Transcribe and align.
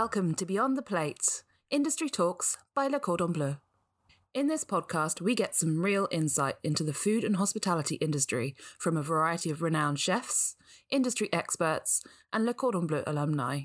Welcome 0.00 0.34
to 0.34 0.44
Beyond 0.44 0.76
the 0.76 0.82
Plates, 0.82 1.42
Industry 1.70 2.10
Talks 2.10 2.58
by 2.74 2.86
Le 2.86 3.00
Cordon 3.00 3.32
Bleu. 3.32 3.56
In 4.34 4.46
this 4.46 4.62
podcast, 4.62 5.22
we 5.22 5.34
get 5.34 5.54
some 5.54 5.80
real 5.80 6.06
insight 6.10 6.56
into 6.62 6.84
the 6.84 6.92
food 6.92 7.24
and 7.24 7.36
hospitality 7.36 7.94
industry 7.94 8.54
from 8.78 8.98
a 8.98 9.02
variety 9.02 9.48
of 9.48 9.62
renowned 9.62 9.98
chefs, 9.98 10.54
industry 10.90 11.30
experts, 11.32 12.02
and 12.30 12.44
Le 12.44 12.52
Cordon 12.52 12.86
Bleu 12.86 13.04
alumni. 13.06 13.60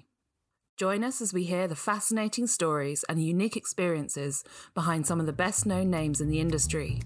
Join 0.78 1.04
us 1.04 1.20
as 1.20 1.34
we 1.34 1.44
hear 1.44 1.68
the 1.68 1.76
fascinating 1.76 2.48
stories 2.48 3.04
and 3.10 3.22
unique 3.22 3.58
experiences 3.58 4.46
behind 4.74 5.06
some 5.06 5.20
of 5.20 5.26
the 5.26 5.34
best 5.34 5.66
known 5.66 5.90
names 5.90 6.22
in 6.22 6.30
the 6.30 6.40
industry. 6.40 7.02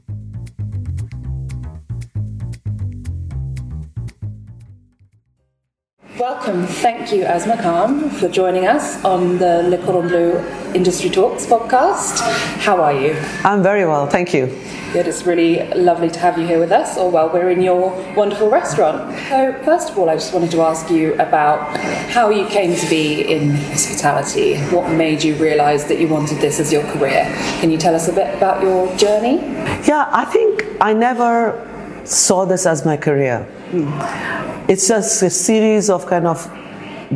Welcome. 6.19 6.65
Thank 6.65 7.11
you, 7.11 7.23
Asma 7.23 7.61
Khan, 7.61 8.09
for 8.09 8.29
joining 8.29 8.65
us 8.65 9.03
on 9.03 9.37
the 9.37 9.63
Le 9.63 9.77
Cordon 9.79 10.07
Bleu 10.07 10.37
Industry 10.73 11.09
Talks 11.09 11.45
podcast. 11.45 12.21
How 12.61 12.81
are 12.81 12.93
you? 12.93 13.17
I'm 13.43 13.61
very 13.61 13.85
well, 13.85 14.07
thank 14.07 14.33
you. 14.33 14.45
Good. 14.93 15.07
It's 15.09 15.25
really 15.25 15.67
lovely 15.73 16.09
to 16.09 16.19
have 16.19 16.37
you 16.37 16.47
here 16.47 16.57
with 16.57 16.71
us, 16.71 16.97
or 16.97 17.11
well, 17.11 17.29
we're 17.33 17.49
in 17.49 17.61
your 17.61 17.89
wonderful 18.15 18.49
restaurant. 18.49 19.13
So, 19.27 19.61
first 19.65 19.89
of 19.89 19.97
all, 19.97 20.09
I 20.09 20.13
just 20.13 20.33
wanted 20.33 20.51
to 20.51 20.61
ask 20.61 20.89
you 20.89 21.15
about 21.15 21.75
how 22.11 22.29
you 22.29 22.45
came 22.47 22.77
to 22.77 22.89
be 22.89 23.21
in 23.29 23.51
hospitality. 23.51 24.55
What 24.73 24.89
made 24.93 25.21
you 25.21 25.35
realise 25.35 25.83
that 25.85 25.99
you 25.99 26.07
wanted 26.07 26.37
this 26.39 26.61
as 26.61 26.71
your 26.71 26.83
career? 26.93 27.25
Can 27.59 27.71
you 27.71 27.77
tell 27.77 27.93
us 27.93 28.07
a 28.07 28.13
bit 28.13 28.33
about 28.33 28.63
your 28.63 28.87
journey? 28.95 29.41
Yeah, 29.85 30.07
I 30.13 30.23
think 30.23 30.65
I 30.79 30.93
never 30.93 31.59
saw 32.05 32.45
this 32.45 32.65
as 32.65 32.85
my 32.85 32.95
career. 32.95 33.45
Mm 33.71 34.34
it's 34.67 34.87
just 34.87 35.21
a 35.21 35.29
series 35.29 35.89
of 35.89 36.05
kind 36.07 36.25
of 36.25 36.51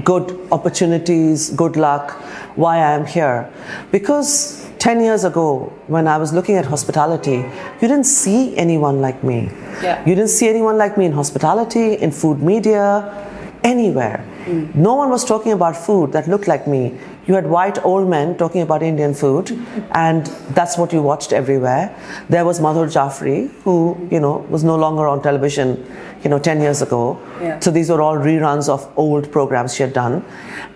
good 0.03 0.39
opportunities, 0.52 1.50
good 1.52 1.75
luck, 1.75 2.11
why 2.55 2.78
I 2.78 2.92
am 2.94 3.05
here. 3.05 3.52
Because 3.92 4.69
10 4.80 5.02
years 5.02 5.23
ago, 5.23 5.73
when 5.88 6.08
I 6.08 6.17
was 6.17 6.31
looking 6.31 6.55
at 6.55 6.66
hospitality, 6.66 7.38
you 7.81 7.88
didn't 7.88 8.05
see 8.05 8.55
anyone 8.55 9.02
like 9.02 9.23
me. 9.23 9.50
Yeah. 9.81 10.00
You 10.05 10.16
didn't 10.16 10.30
see 10.30 10.47
anyone 10.47 10.77
like 10.77 10.97
me 10.97 11.05
in 11.05 11.11
hospitality, 11.11 11.95
in 11.95 12.11
food 12.11 12.42
media, 12.42 13.27
anywhere. 13.64 14.25
Mm. 14.45 14.75
No 14.75 14.95
one 14.95 15.09
was 15.09 15.25
talking 15.25 15.52
about 15.52 15.75
food 15.75 16.11
that 16.14 16.27
looked 16.27 16.47
like 16.47 16.67
me. 16.67 16.97
You 17.30 17.36
had 17.36 17.48
white 17.48 17.86
old 17.86 18.10
men 18.10 18.36
talking 18.38 18.62
about 18.64 18.82
Indian 18.82 19.14
food, 19.14 19.52
and 19.92 20.26
that's 20.56 20.78
what 20.80 20.92
you 20.92 21.02
watched 21.04 21.32
everywhere. 21.32 21.96
There 22.28 22.44
was 22.44 22.60
Madhur 22.60 22.92
Jaffrey, 22.92 23.52
who, 23.64 24.08
you 24.12 24.20
know, 24.20 24.38
was 24.50 24.64
no 24.64 24.76
longer 24.76 25.08
on 25.08 25.22
television 25.22 25.86
you 26.24 26.30
know, 26.30 26.40
10 26.40 26.62
years 26.62 26.82
ago. 26.82 27.20
Yeah. 27.42 27.60
So 27.60 27.72
these 27.72 27.90
were 27.90 28.02
all 28.02 28.18
reruns 28.18 28.68
of 28.70 28.92
old 28.98 29.32
programs 29.32 29.76
she 29.76 29.84
had 29.84 29.94
done. 29.94 30.26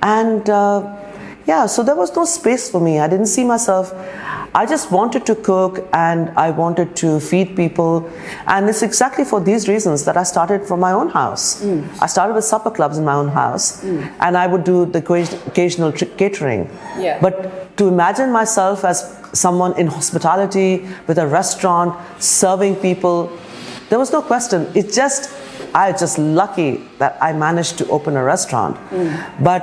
And 0.02 0.50
uh, 0.50 0.96
yeah, 1.46 1.66
so 1.66 1.84
there 1.84 1.96
was 1.96 2.16
no 2.16 2.26
space 2.26 2.70
for 2.70 2.80
me. 2.80 3.00
I 3.00 3.08
didn't 3.08 3.28
see 3.28 3.44
myself. 3.44 3.92
I 4.56 4.66
just 4.66 4.92
wanted 4.92 5.26
to 5.26 5.36
cook 5.36 5.88
and 5.94 6.30
I 6.38 6.52
wanted 6.52 6.96
to 6.98 7.20
feed 7.20 7.56
people. 7.56 8.10
And 8.48 8.70
it's 8.70 8.84
exactly 8.84 9.26
for 9.26 9.40
these 9.42 9.68
reasons 9.68 10.06
that 10.06 10.16
I 10.16 10.24
started 10.24 10.66
from 10.66 10.80
my 10.80 10.92
own 10.92 11.10
house. 11.10 11.64
Mm. 11.64 11.88
I 12.02 12.08
started 12.08 12.34
with 12.34 12.44
supper 12.44 12.70
clubs 12.70 12.98
in 12.98 13.06
my 13.06 13.16
own 13.16 13.30
house 13.30 13.84
mm. 13.84 14.16
and 14.20 14.38
I 14.38 14.48
would 14.48 14.64
do 14.64 14.86
the 14.86 15.00
occasional 15.48 15.92
catering. 15.92 16.70
Yeah. 17.00 17.20
But 17.20 17.76
to 17.78 17.88
imagine 17.88 18.32
myself 18.32 18.86
as 18.86 19.20
someone 19.34 19.78
in 19.80 19.88
hospitality 19.88 20.88
with 21.08 21.18
a 21.18 21.26
restaurant 21.26 21.98
serving 22.22 22.76
people 22.76 23.32
there 23.94 24.00
was 24.00 24.12
no 24.12 24.24
question. 24.24 24.72
It's 24.74 24.96
just, 24.96 25.32
I 25.76 25.92
was 25.92 26.00
just 26.00 26.18
lucky 26.18 26.82
that 26.98 27.16
I 27.22 27.32
managed 27.32 27.78
to 27.78 27.88
open 27.90 28.18
a 28.18 28.24
restaurant. 28.24 28.76
Mm. 28.90 29.44
But 29.44 29.62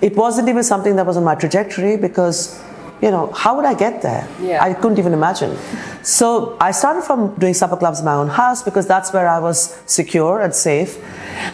it 0.00 0.16
wasn't 0.16 0.48
even 0.48 0.62
something 0.62 0.96
that 0.96 1.04
was 1.04 1.18
on 1.18 1.24
my 1.24 1.34
trajectory 1.34 1.98
because, 1.98 2.58
you 3.00 3.10
know, 3.10 3.32
how 3.32 3.56
would 3.56 3.64
I 3.64 3.74
get 3.74 4.02
there? 4.02 4.28
Yeah. 4.40 4.62
I 4.62 4.74
couldn't 4.74 4.98
even 4.98 5.12
imagine. 5.12 5.56
So 6.02 6.56
I 6.60 6.70
started 6.70 7.02
from 7.02 7.34
doing 7.36 7.54
supper 7.54 7.76
clubs 7.76 8.00
in 8.00 8.04
my 8.04 8.14
own 8.14 8.28
house 8.28 8.62
because 8.62 8.86
that's 8.86 9.12
where 9.12 9.28
I 9.28 9.38
was 9.38 9.80
secure 9.86 10.40
and 10.40 10.54
safe. 10.54 10.98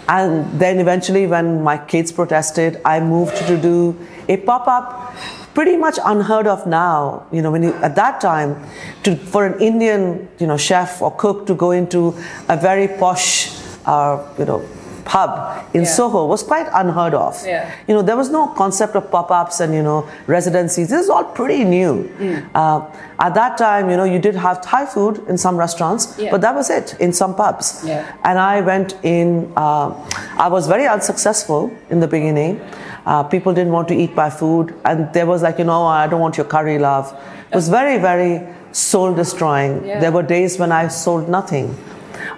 And 0.09 0.61
then 0.61 0.79
eventually, 0.79 1.27
when 1.27 1.63
my 1.63 1.79
kids 1.79 2.13
protested, 2.13 2.81
I 2.85 3.01
moved 3.01 3.37
to 3.49 3.57
do 3.57 3.97
a 4.29 4.37
pop 4.37 4.69
up 4.69 5.15
pretty 5.55 5.77
much 5.77 5.99
unheard 6.05 6.47
of 6.47 6.67
now. 6.67 7.27
You 7.33 7.43
know, 7.43 7.51
when 7.51 7.63
you, 7.63 7.73
at 7.75 7.97
that 7.97 8.21
time, 8.21 8.57
to, 9.05 9.17
for 9.17 9.47
an 9.47 9.61
Indian, 9.61 10.29
you 10.39 10.47
know, 10.47 10.57
chef 10.57 11.03
or 11.03 11.11
cook 11.11 11.47
to 11.47 11.55
go 11.55 11.71
into 11.73 12.15
a 12.49 12.57
very 12.57 12.89
posh, 12.89 13.51
uh, 13.87 14.25
you 14.39 14.45
know, 14.45 14.63
pub 15.05 15.65
in 15.75 15.83
yeah. 15.83 15.89
Soho 15.89 16.27
was 16.27 16.43
quite 16.43 16.69
unheard 16.73 17.15
of. 17.15 17.41
Yeah. 17.45 17.75
You 17.87 17.95
know, 17.95 18.03
there 18.03 18.17
was 18.17 18.31
no 18.31 18.49
concept 18.49 18.97
of 18.97 19.11
pop-ups 19.11 19.61
and 19.61 19.75
you 19.75 19.83
know 19.83 20.09
residencies. 20.27 20.91
This 20.91 21.05
is 21.05 21.11
all 21.11 21.25
pretty 21.25 21.65
new. 21.65 22.11
Mm. 22.19 22.51
Uh, 22.55 22.87
at 23.19 23.35
that 23.35 23.59
time, 23.59 23.91
you 23.91 23.97
know, 23.97 24.05
you 24.05 24.19
did 24.19 24.35
have 24.35 24.63
Thai 24.63 24.87
food 24.87 25.25
in 25.29 25.37
some 25.37 25.57
restaurants, 25.57 26.19
yeah. 26.19 26.31
but 26.31 26.41
that 26.41 26.55
was 26.55 26.71
it 26.71 26.95
in 27.01 27.13
some 27.13 27.35
pubs. 27.35 27.83
Yeah. 27.85 28.17
And 28.25 28.39
I 28.39 28.61
went 28.61 28.95
in. 29.03 29.53
Uh, 29.57 29.95
I 30.39 30.49
was 30.49 30.67
very 30.67 30.87
unsuccessful 30.87 31.71
in 31.91 32.01
the 32.01 32.09
beginning. 32.09 32.61
Uh, 33.07 33.23
people 33.23 33.53
didn't 33.55 33.73
want 33.73 33.89
to 33.89 33.95
eat 33.95 34.15
my 34.15 34.31
food, 34.31 34.75
and 34.85 35.13
there 35.13 35.27
was 35.27 35.43
like, 35.43 35.59
you 35.59 35.65
know, 35.65 35.85
I 35.85 36.07
don't 36.07 36.21
want 36.21 36.37
your 36.37 36.47
curry, 36.47 36.79
love. 36.79 37.13
It 37.51 37.55
was 37.55 37.69
very, 37.69 37.99
very 37.99 38.47
soul 38.73 39.15
destroying. 39.15 39.85
Yeah. 39.85 40.01
There 40.01 40.13
were 40.13 40.23
days 40.23 40.59
when 40.59 40.73
I 40.73 40.89
sold 40.89 41.29
nothing. 41.29 41.77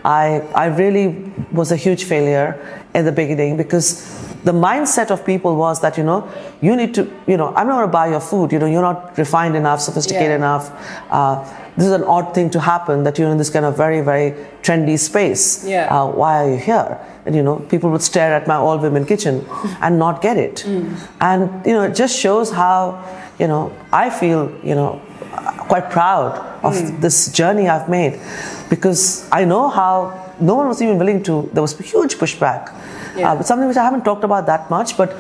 I, 0.05 0.41
I 0.55 0.67
really 0.67 1.09
was 1.53 1.73
a 1.73 1.77
huge 1.77 2.05
failure 2.05 2.83
in 2.95 3.05
the 3.05 3.13
beginning 3.13 3.57
because 3.57 4.03
the 4.45 4.53
mindset 4.53 5.11
of 5.11 5.25
people 5.25 5.57
was 5.57 5.81
that, 5.81 5.97
you 5.97 6.05
know, 6.05 6.29
you 6.61 6.75
need 6.75 6.95
to, 6.95 7.11
you 7.27 7.37
know, 7.37 7.55
I'm 7.55 7.69
not 7.69 7.77
going 7.77 7.89
to 7.89 7.93
buy 7.93 8.09
your 8.09 8.21
food. 8.21 8.53
You 8.53 8.59
know, 8.59 8.67
you're 8.67 8.83
not 8.83 9.17
refined 9.17 9.57
enough, 9.57 9.81
sophisticated 9.81 10.31
yeah. 10.31 10.37
enough. 10.37 10.71
Uh, 11.11 11.45
this 11.77 11.87
is 11.87 11.93
an 11.93 12.05
odd 12.05 12.35
thing 12.35 12.51
to 12.51 12.61
happen 12.61 13.05
that 13.05 13.19
you're 13.19 13.31
in 13.31 13.39
this 13.39 13.51
kind 13.51 13.65
of 13.65 13.77
very, 13.77 14.01
very 14.01 14.33
trendy 14.63 14.99
space. 14.99 15.65
Yeah. 15.65 15.87
Uh, 15.87 16.07
why 16.09 16.45
are 16.45 16.51
you 16.51 16.57
here? 16.57 16.99
And, 17.25 17.35
you 17.37 17.43
know, 17.43 17.61
people 17.71 17.91
would 17.91 18.03
stare 18.03 18.35
at 18.35 18.47
my 18.47 18.57
all 18.57 18.79
women 18.79 19.07
kitchen 19.07 19.47
and 19.81 19.99
not 19.99 20.21
get 20.21 20.37
it. 20.37 20.65
Mm. 20.67 20.99
And, 21.21 21.67
you 21.67 21.73
know, 21.73 21.83
it 21.83 21.95
just 21.95 22.19
shows 22.19 22.51
how, 22.51 23.03
you 23.39 23.47
know, 23.47 23.73
I 23.93 24.11
feel, 24.11 24.53
you 24.65 24.75
know, 24.75 25.01
quite 25.69 25.89
proud 25.91 26.52
of 26.63 26.75
mm. 26.75 27.01
this 27.01 27.31
journey 27.33 27.69
I've 27.69 27.89
made 27.89 28.21
because 28.69 29.29
I 29.31 29.45
know 29.45 29.69
how 29.69 30.35
no 30.41 30.55
one 30.55 30.69
was 30.69 30.81
even 30.83 30.99
willing 30.99 31.23
to, 31.25 31.49
there 31.53 31.63
was 31.63 31.79
huge 31.79 32.17
pushback. 32.17 32.73
Yeah. 33.17 33.33
Uh, 33.33 33.43
something 33.43 33.69
which 33.69 33.77
I 33.77 33.85
haven't 33.85 34.05
talked 34.05 34.25
about 34.25 34.47
that 34.47 34.71
much, 34.71 34.97
but 34.97 35.15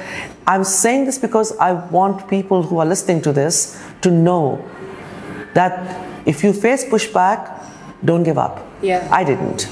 I'm 0.46 0.64
saying 0.64 1.04
this 1.04 1.18
because 1.18 1.56
I 1.58 1.72
want 1.72 2.28
people 2.28 2.62
who 2.62 2.78
are 2.78 2.86
listening 2.86 3.20
to 3.22 3.32
this 3.32 3.82
to 4.00 4.10
know 4.10 4.66
that 5.54 6.26
if 6.26 6.42
you 6.42 6.52
face 6.52 6.84
pushback, 6.84 7.62
don't 8.04 8.22
give 8.22 8.38
up. 8.38 8.66
Yeah. 8.80 9.06
I 9.10 9.24
didn't. 9.24 9.68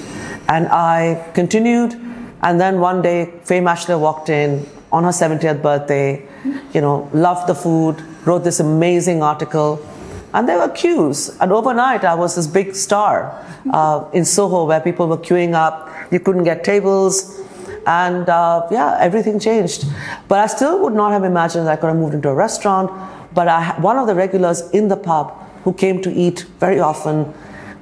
And 0.49 0.69
I 0.69 1.31
continued, 1.35 1.95
and 2.43 2.61
then 2.61 2.81
one 2.81 3.03
day, 3.03 3.33
Fay 3.45 3.61
Maschler 3.61 3.99
walked 3.99 4.29
in 4.29 4.67
on 4.93 5.05
her 5.05 5.11
70th 5.11 5.63
birthday, 5.63 6.27
you 6.73 6.81
know, 6.81 7.09
loved 7.13 7.49
the 7.49 7.55
food, 7.55 8.03
wrote 8.25 8.45
this 8.45 8.61
amazing 8.61 9.23
article, 9.23 9.85
and 10.33 10.49
there 10.49 10.59
were 10.59 10.69
queues. 10.69 11.37
And 11.41 11.53
overnight, 11.53 12.05
I 12.05 12.15
was 12.15 12.37
this 12.37 12.47
big 12.47 12.75
star 12.75 13.45
uh, 13.73 14.09
in 14.13 14.25
Soho 14.25 14.67
where 14.67 14.81
people 14.81 15.09
were 15.09 15.19
queuing 15.19 15.55
up. 15.55 15.89
You 16.13 16.21
couldn't 16.21 16.45
get 16.45 16.65
tables. 16.65 17.41
And 17.87 18.29
uh, 18.29 18.67
yeah, 18.71 18.97
everything 19.01 19.41
changed. 19.41 19.85
But 20.29 20.39
I 20.39 20.47
still 20.47 20.81
would 20.83 20.93
not 20.93 21.13
have 21.13 21.25
imagined 21.25 21.67
that 21.67 21.73
I 21.73 21.77
could 21.77 21.89
have 21.89 21.97
moved 21.97 22.15
into 22.15 22.29
a 22.29 22.35
restaurant. 22.35 22.91
But 23.35 23.49
I, 23.49 23.81
one 23.81 23.97
of 23.97 24.07
the 24.07 24.15
regulars 24.15 24.71
in 24.71 24.89
the 24.89 24.97
pub 24.97 25.33
who 25.65 25.73
came 25.73 26.01
to 26.03 26.13
eat 26.13 26.47
very 26.59 26.81
often 26.81 27.33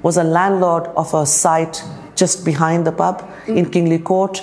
was 0.03 0.17
a 0.17 0.25
landlord 0.25 0.85
of 0.97 1.13
a 1.15 1.27
site 1.27 1.83
just 2.15 2.45
behind 2.45 2.87
the 2.87 2.93
pub 2.93 3.21
mm-hmm. 3.21 3.59
in 3.59 3.71
Kingly 3.71 3.99
Court. 3.99 4.39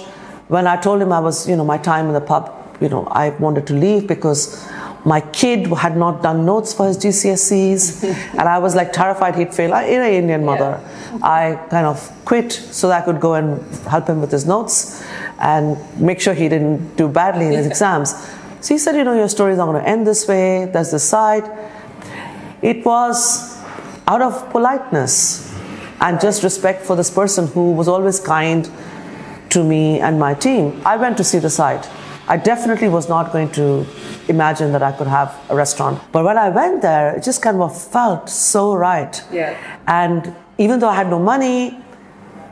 When 0.47 0.67
I 0.67 0.77
told 0.77 1.01
him 1.01 1.11
I 1.11 1.19
was, 1.19 1.47
you 1.49 1.55
know, 1.55 1.65
my 1.65 1.77
time 1.77 2.07
in 2.07 2.13
the 2.13 2.21
pub, 2.21 2.51
you 2.81 2.89
know, 2.89 3.05
I 3.07 3.29
wanted 3.29 3.65
to 3.67 3.73
leave 3.73 4.07
because 4.07 4.67
my 5.05 5.21
kid 5.21 5.67
had 5.67 5.95
not 5.95 6.23
done 6.23 6.45
notes 6.45 6.73
for 6.73 6.87
his 6.87 6.97
GCSEs, 6.97 8.03
and 8.31 8.41
I 8.41 8.57
was 8.57 8.75
like 8.75 8.91
terrified 8.91 9.35
he'd 9.35 9.53
fail. 9.53 9.73
I, 9.73 9.83
an 9.83 10.13
Indian 10.13 10.43
mother. 10.43 10.81
Yeah. 10.81 11.19
I 11.21 11.67
kind 11.69 11.85
of 11.85 12.11
quit 12.25 12.51
so 12.51 12.87
that 12.87 13.03
I 13.03 13.05
could 13.05 13.21
go 13.21 13.35
and 13.35 13.61
help 13.85 14.07
him 14.09 14.19
with 14.19 14.31
his 14.31 14.45
notes 14.45 15.05
and 15.39 15.77
make 15.99 16.19
sure 16.19 16.33
he 16.33 16.49
didn't 16.49 16.95
do 16.95 17.07
badly 17.07 17.45
in 17.45 17.53
his 17.53 17.67
exams. 17.67 18.15
So 18.61 18.73
he 18.73 18.79
said, 18.79 18.95
you 18.95 19.03
know, 19.03 19.13
your 19.13 19.29
story 19.29 19.51
is 19.51 19.59
not 19.59 19.67
going 19.67 19.83
to 19.83 19.87
end 19.87 20.07
this 20.07 20.27
way. 20.27 20.65
There's 20.65 20.91
this 20.91 21.07
side. 21.07 21.43
It 22.63 22.83
was 22.83 23.63
out 24.07 24.23
of 24.23 24.49
politeness 24.49 25.53
and 26.01 26.19
just 26.19 26.43
respect 26.43 26.83
for 26.83 26.95
this 26.95 27.11
person 27.11 27.47
who 27.47 27.73
was 27.73 27.87
always 27.87 28.19
kind 28.19 28.69
to 29.49 29.63
me 29.63 29.99
and 29.99 30.19
my 30.19 30.33
team. 30.33 30.81
I 30.83 30.97
went 30.97 31.17
to 31.17 31.23
see 31.23 31.37
the 31.37 31.49
site. 31.49 31.87
I 32.27 32.37
definitely 32.37 32.89
was 32.89 33.07
not 33.07 33.31
going 33.31 33.51
to 33.51 33.85
imagine 34.27 34.71
that 34.71 34.81
I 34.81 34.91
could 34.91 35.07
have 35.07 35.35
a 35.49 35.55
restaurant. 35.55 36.01
But 36.11 36.25
when 36.25 36.37
I 36.37 36.49
went 36.49 36.81
there, 36.81 37.15
it 37.15 37.23
just 37.23 37.41
kind 37.41 37.61
of 37.61 37.79
felt 37.79 38.29
so 38.29 38.73
right. 38.73 39.23
Yeah. 39.31 39.55
And 39.87 40.35
even 40.57 40.79
though 40.79 40.89
I 40.89 40.95
had 40.95 41.09
no 41.09 41.19
money, 41.19 41.77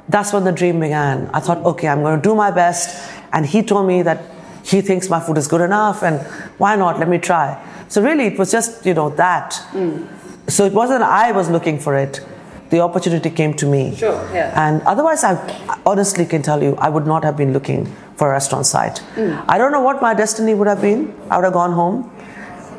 that's 0.09 0.33
when 0.33 0.43
the 0.43 0.51
dream 0.51 0.79
began. 0.79 1.29
I 1.33 1.39
thought, 1.39 1.59
okay, 1.65 1.87
I'm 1.87 2.01
going 2.01 2.21
to 2.21 2.29
do 2.29 2.35
my 2.35 2.51
best. 2.51 3.11
And 3.31 3.45
he 3.45 3.63
told 3.63 3.87
me 3.87 4.03
that 4.03 4.21
he 4.63 4.81
thinks 4.81 5.09
my 5.09 5.19
food 5.19 5.37
is 5.37 5.47
good 5.47 5.61
enough, 5.61 6.03
and 6.03 6.21
why 6.57 6.75
not? 6.75 6.99
Let 6.99 7.09
me 7.09 7.17
try. 7.17 7.61
So 7.89 8.01
really, 8.01 8.27
it 8.27 8.39
was 8.39 8.51
just 8.51 8.85
you 8.85 8.93
know 8.93 9.09
that. 9.11 9.55
Hmm. 9.71 10.05
So 10.47 10.65
it 10.65 10.73
wasn't 10.73 11.03
I 11.03 11.31
was 11.31 11.49
looking 11.49 11.79
for 11.79 11.95
it. 11.95 12.25
The 12.73 12.79
opportunity 12.79 13.29
came 13.29 13.53
to 13.61 13.67
me. 13.67 13.95
Sure, 13.95 14.19
yeah. 14.33 14.51
And 14.59 14.81
otherwise, 14.91 15.23
I 15.23 15.33
honestly 15.85 16.25
can 16.25 16.41
tell 16.41 16.63
you, 16.63 16.75
I 16.77 16.89
would 16.89 17.05
not 17.05 17.23
have 17.23 17.37
been 17.37 17.53
looking 17.53 17.85
for 18.15 18.29
a 18.29 18.31
restaurant 18.31 18.65
site. 18.65 18.99
I 19.47 19.59
don't 19.59 19.71
know 19.71 19.81
what 19.81 20.01
my 20.01 20.15
destiny 20.15 20.55
would 20.55 20.67
have 20.67 20.81
been. 20.81 21.13
I 21.29 21.35
would 21.37 21.43
have 21.43 21.53
gone 21.53 21.73
home, 21.73 22.09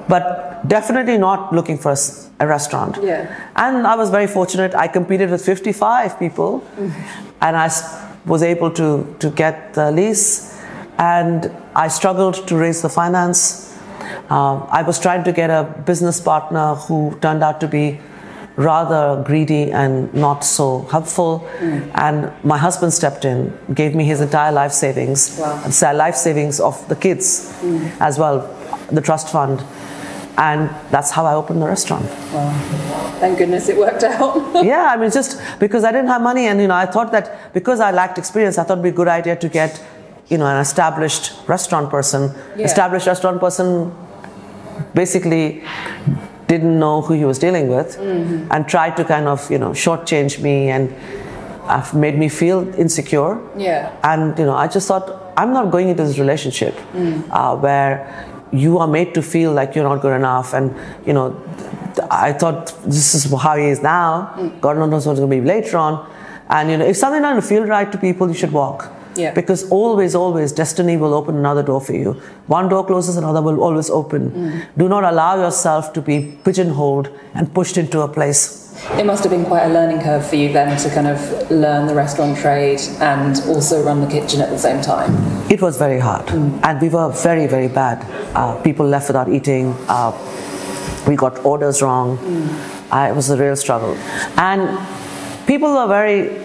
but 0.08 0.66
definitely 0.66 1.16
not 1.16 1.52
looking 1.52 1.78
for 1.78 1.94
a 2.40 2.46
restaurant. 2.46 2.98
Yeah. 3.04 3.20
And 3.54 3.86
I 3.86 3.94
was 3.94 4.10
very 4.10 4.26
fortunate. 4.26 4.74
I 4.74 4.88
competed 4.88 5.30
with 5.30 5.44
55 5.46 6.18
people, 6.18 6.64
and 7.40 7.56
I 7.56 7.70
was 8.26 8.42
able 8.42 8.72
to 8.80 8.88
to 9.20 9.30
get 9.42 9.74
the 9.74 9.92
lease. 9.92 10.24
And 10.98 11.52
I 11.84 11.86
struggled 11.98 12.40
to 12.48 12.56
raise 12.56 12.82
the 12.82 12.90
finance. 12.96 13.38
Um, 14.28 14.66
I 14.80 14.82
was 14.82 14.98
trying 14.98 15.22
to 15.30 15.32
get 15.38 15.50
a 15.50 15.62
business 15.92 16.20
partner 16.20 16.66
who 16.88 16.98
turned 17.20 17.44
out 17.44 17.60
to 17.60 17.68
be 17.68 17.86
rather 18.56 19.22
greedy 19.24 19.72
and 19.72 20.12
not 20.14 20.44
so 20.44 20.82
helpful. 20.90 21.46
Mm. 21.58 21.90
And 21.94 22.44
my 22.44 22.58
husband 22.58 22.92
stepped 22.92 23.24
in, 23.24 23.56
gave 23.74 23.94
me 23.94 24.04
his 24.04 24.20
entire 24.20 24.52
life 24.52 24.72
savings, 24.72 25.38
Wow. 25.38 25.92
life 25.94 26.14
savings 26.14 26.60
of 26.60 26.86
the 26.88 26.96
kids 26.96 27.52
mm. 27.62 27.90
as 28.00 28.18
well, 28.18 28.48
the 28.90 29.00
trust 29.00 29.30
fund. 29.30 29.62
And 30.36 30.68
that's 30.90 31.10
how 31.12 31.26
I 31.26 31.34
opened 31.34 31.62
the 31.62 31.66
restaurant. 31.66 32.06
Thank 33.20 33.38
goodness 33.38 33.68
it 33.68 33.76
worked 33.78 34.02
out. 34.02 34.36
yeah, 34.64 34.88
I 34.90 34.96
mean, 34.96 35.12
just 35.12 35.40
because 35.60 35.84
I 35.84 35.92
didn't 35.92 36.08
have 36.08 36.22
money, 36.22 36.46
and 36.48 36.60
you 36.60 36.66
know, 36.66 36.74
I 36.74 36.86
thought 36.86 37.12
that 37.12 37.54
because 37.54 37.78
I 37.78 37.92
lacked 37.92 38.18
experience, 38.18 38.58
I 38.58 38.64
thought 38.64 38.78
it'd 38.78 38.82
be 38.82 38.88
a 38.88 38.92
good 38.92 39.06
idea 39.06 39.36
to 39.36 39.48
get, 39.48 39.80
you 40.28 40.38
know, 40.38 40.46
an 40.46 40.56
established 40.60 41.32
restaurant 41.46 41.88
person. 41.88 42.34
Yeah. 42.56 42.64
Established 42.64 43.06
restaurant 43.06 43.38
person 43.38 43.94
basically 44.92 45.62
didn't 46.46 46.78
know 46.78 47.00
who 47.00 47.14
he 47.14 47.24
was 47.24 47.38
dealing 47.38 47.68
with, 47.68 47.98
and 48.50 48.68
tried 48.68 48.96
to 48.98 49.04
kind 49.04 49.26
of, 49.28 49.50
you 49.50 49.58
know, 49.58 49.70
shortchange 49.70 50.40
me 50.42 50.68
and 50.70 50.94
uh, 51.64 51.82
made 51.94 52.18
me 52.18 52.28
feel 52.28 52.68
insecure. 52.78 53.40
Yeah. 53.56 53.94
And 54.02 54.38
you 54.38 54.44
know, 54.44 54.54
I 54.54 54.68
just 54.68 54.86
thought 54.88 55.32
I'm 55.36 55.52
not 55.52 55.70
going 55.70 55.88
into 55.88 56.04
this 56.04 56.18
relationship 56.18 56.74
uh, 57.30 57.56
where 57.56 57.94
you 58.52 58.78
are 58.78 58.86
made 58.86 59.14
to 59.14 59.22
feel 59.22 59.52
like 59.52 59.74
you're 59.74 59.88
not 59.88 60.00
good 60.02 60.14
enough, 60.14 60.54
and 60.54 60.74
you 61.06 61.12
know, 61.12 61.40
I 62.10 62.32
thought 62.32 62.74
this 62.84 63.14
is 63.14 63.32
how 63.32 63.56
he 63.56 63.66
is 63.66 63.82
now. 63.82 64.34
God 64.60 64.76
knows 64.76 65.06
what's 65.06 65.18
going 65.18 65.30
to 65.30 65.36
be 65.40 65.40
later 65.40 65.78
on. 65.78 66.10
And 66.48 66.70
you 66.70 66.76
know, 66.76 66.84
if 66.84 66.96
something 66.96 67.22
doesn't 67.22 67.48
feel 67.48 67.64
right 67.64 67.90
to 67.90 67.98
people, 67.98 68.28
you 68.28 68.34
should 68.34 68.52
walk. 68.52 68.92
Yeah. 69.16 69.32
Because 69.32 69.70
always, 69.70 70.14
always, 70.14 70.52
destiny 70.52 70.96
will 70.96 71.14
open 71.14 71.36
another 71.36 71.62
door 71.62 71.80
for 71.80 71.94
you. 71.94 72.12
One 72.46 72.68
door 72.68 72.84
closes, 72.86 73.16
another 73.16 73.42
will 73.42 73.62
always 73.62 73.90
open. 73.90 74.66
Do 74.76 74.88
not 74.88 75.04
allow 75.04 75.36
yourself 75.36 75.92
to 75.94 76.00
be 76.02 76.36
pigeonholed 76.44 77.08
and 77.34 77.52
pushed 77.54 77.76
into 77.76 78.00
a 78.00 78.08
place. 78.08 78.64
It 78.98 79.06
must 79.06 79.22
have 79.24 79.30
been 79.30 79.44
quite 79.44 79.64
a 79.64 79.68
learning 79.72 80.00
curve 80.00 80.26
for 80.26 80.36
you 80.36 80.52
then 80.52 80.76
to 80.76 80.90
kind 80.90 81.06
of 81.06 81.50
learn 81.50 81.86
the 81.86 81.94
restaurant 81.94 82.36
trade 82.36 82.80
and 83.00 83.40
also 83.46 83.82
run 83.84 84.00
the 84.00 84.06
kitchen 84.08 84.40
at 84.40 84.50
the 84.50 84.58
same 84.58 84.82
time. 84.82 85.14
It 85.50 85.62
was 85.62 85.78
very 85.78 86.00
hard, 86.00 86.28
and 86.30 86.80
we 86.80 86.88
were 86.88 87.08
very, 87.10 87.46
very 87.46 87.68
bad. 87.68 88.04
Uh, 88.34 88.60
people 88.62 88.86
left 88.86 89.08
without 89.08 89.28
eating. 89.28 89.74
Uh, 89.88 90.12
we 91.06 91.14
got 91.16 91.44
orders 91.44 91.82
wrong. 91.82 92.18
Uh, 92.90 93.08
it 93.10 93.14
was 93.14 93.30
a 93.30 93.36
real 93.36 93.56
struggle, 93.56 93.94
and 94.36 94.68
people 95.46 95.72
were 95.72 95.86
very 95.86 96.44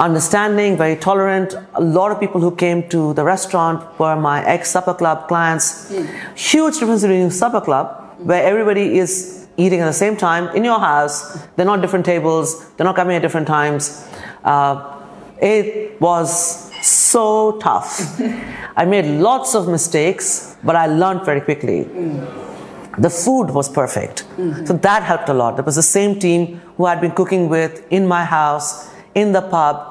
understanding, 0.00 0.76
very 0.76 0.96
tolerant. 0.96 1.54
A 1.74 1.80
lot 1.80 2.10
of 2.10 2.18
people 2.18 2.40
who 2.40 2.54
came 2.56 2.88
to 2.88 3.12
the 3.14 3.22
restaurant 3.22 3.98
were 3.98 4.16
my 4.16 4.44
ex 4.44 4.70
supper 4.70 4.94
club 4.94 5.28
clients. 5.28 5.92
Huge 6.34 6.78
difference 6.78 7.02
between 7.02 7.30
supper 7.30 7.60
club, 7.60 7.86
where 8.18 8.42
everybody 8.42 8.98
is 8.98 9.46
eating 9.56 9.80
at 9.80 9.86
the 9.86 9.92
same 9.92 10.16
time 10.16 10.48
in 10.56 10.64
your 10.64 10.80
house. 10.80 11.38
They're 11.54 11.66
not 11.66 11.82
different 11.82 12.06
tables. 12.06 12.70
They're 12.72 12.86
not 12.86 12.96
coming 12.96 13.14
at 13.16 13.22
different 13.22 13.46
times. 13.46 14.08
Uh, 14.42 14.96
it 15.40 16.00
was 16.00 16.72
so 16.84 17.58
tough. 17.58 18.20
I 18.76 18.86
made 18.86 19.04
lots 19.04 19.54
of 19.54 19.68
mistakes, 19.68 20.56
but 20.64 20.76
I 20.76 20.86
learned 20.86 21.24
very 21.26 21.42
quickly. 21.42 21.82
The 22.98 23.10
food 23.10 23.50
was 23.50 23.68
perfect. 23.68 24.24
So 24.66 24.74
that 24.74 25.02
helped 25.02 25.28
a 25.28 25.34
lot. 25.34 25.58
It 25.58 25.66
was 25.66 25.76
the 25.76 25.82
same 25.82 26.18
team 26.18 26.60
who 26.76 26.86
I'd 26.86 27.00
been 27.00 27.12
cooking 27.12 27.48
with 27.48 27.86
in 27.90 28.06
my 28.06 28.24
house, 28.24 28.90
in 29.14 29.32
the 29.32 29.42
pub. 29.42 29.89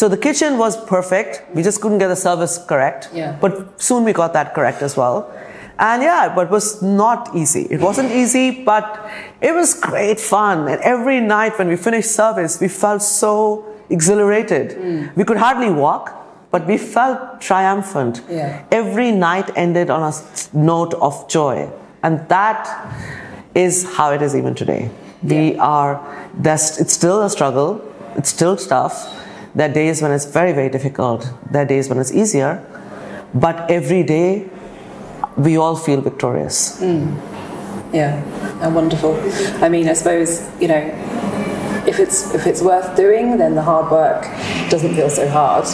So 0.00 0.08
the 0.08 0.16
kitchen 0.16 0.56
was 0.56 0.82
perfect. 0.86 1.42
We 1.54 1.62
just 1.62 1.82
couldn't 1.82 1.98
get 1.98 2.08
the 2.08 2.16
service 2.16 2.56
correct. 2.56 3.10
Yeah. 3.12 3.36
But 3.38 3.78
soon 3.78 4.04
we 4.04 4.14
got 4.14 4.32
that 4.32 4.54
correct 4.54 4.80
as 4.80 4.96
well. 4.96 5.30
And 5.78 6.02
yeah, 6.02 6.32
but 6.34 6.46
it 6.46 6.50
was 6.50 6.80
not 6.80 7.36
easy. 7.36 7.66
It 7.70 7.80
wasn't 7.80 8.10
easy, 8.10 8.64
but 8.64 9.10
it 9.42 9.54
was 9.54 9.74
great 9.74 10.18
fun. 10.18 10.68
And 10.68 10.80
every 10.80 11.20
night 11.20 11.58
when 11.58 11.68
we 11.68 11.76
finished 11.76 12.12
service, 12.12 12.58
we 12.62 12.68
felt 12.68 13.02
so 13.02 13.66
exhilarated. 13.90 14.70
Mm. 14.70 15.16
We 15.16 15.24
could 15.24 15.36
hardly 15.36 15.68
walk, 15.68 16.16
but 16.50 16.66
we 16.66 16.78
felt 16.78 17.42
triumphant. 17.42 18.22
Yeah. 18.26 18.64
Every 18.72 19.12
night 19.12 19.50
ended 19.54 19.90
on 19.90 20.02
a 20.10 20.14
note 20.54 20.94
of 20.94 21.28
joy. 21.28 21.70
And 22.02 22.26
that 22.30 22.62
is 23.54 23.84
how 23.96 24.12
it 24.12 24.22
is 24.22 24.34
even 24.34 24.54
today. 24.54 24.90
We 25.22 25.58
are, 25.58 26.00
it's 26.42 26.94
still 26.94 27.20
a 27.20 27.28
struggle, 27.28 27.84
it's 28.16 28.30
still 28.30 28.56
tough. 28.56 29.18
There 29.54 29.68
are 29.68 29.72
days 29.72 30.00
when 30.02 30.12
it's 30.12 30.26
very, 30.26 30.52
very 30.52 30.68
difficult, 30.68 31.28
there 31.50 31.62
are 31.62 31.66
days 31.66 31.88
when 31.88 31.98
it's 31.98 32.12
easier, 32.12 32.64
but 33.34 33.70
every 33.70 34.02
day 34.02 34.48
we 35.36 35.56
all 35.56 35.76
feel 35.76 36.00
victorious. 36.00 36.80
Mm. 36.80 37.16
Yeah, 37.92 38.22
and 38.62 38.74
wonderful. 38.74 39.18
I 39.62 39.68
mean, 39.68 39.88
I 39.88 39.94
suppose 39.94 40.48
you 40.60 40.68
know, 40.68 40.82
if 41.86 41.98
it's 41.98 42.32
if 42.34 42.46
it's 42.46 42.62
worth 42.62 42.96
doing, 42.96 43.38
then 43.38 43.56
the 43.56 43.62
hard 43.62 43.90
work 43.90 44.22
doesn't 44.70 44.94
feel 44.94 45.10
so 45.10 45.28
hard. 45.28 45.66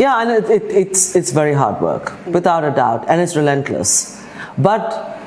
Yeah, 0.00 0.20
and 0.20 0.30
it, 0.30 0.50
it, 0.50 0.62
it's, 0.64 1.14
it's 1.14 1.30
very 1.30 1.52
hard 1.52 1.80
work, 1.80 2.10
mm. 2.10 2.32
without 2.32 2.64
a 2.64 2.70
doubt, 2.70 3.04
and 3.08 3.20
it's 3.20 3.36
relentless. 3.36 4.20
But 4.58 5.20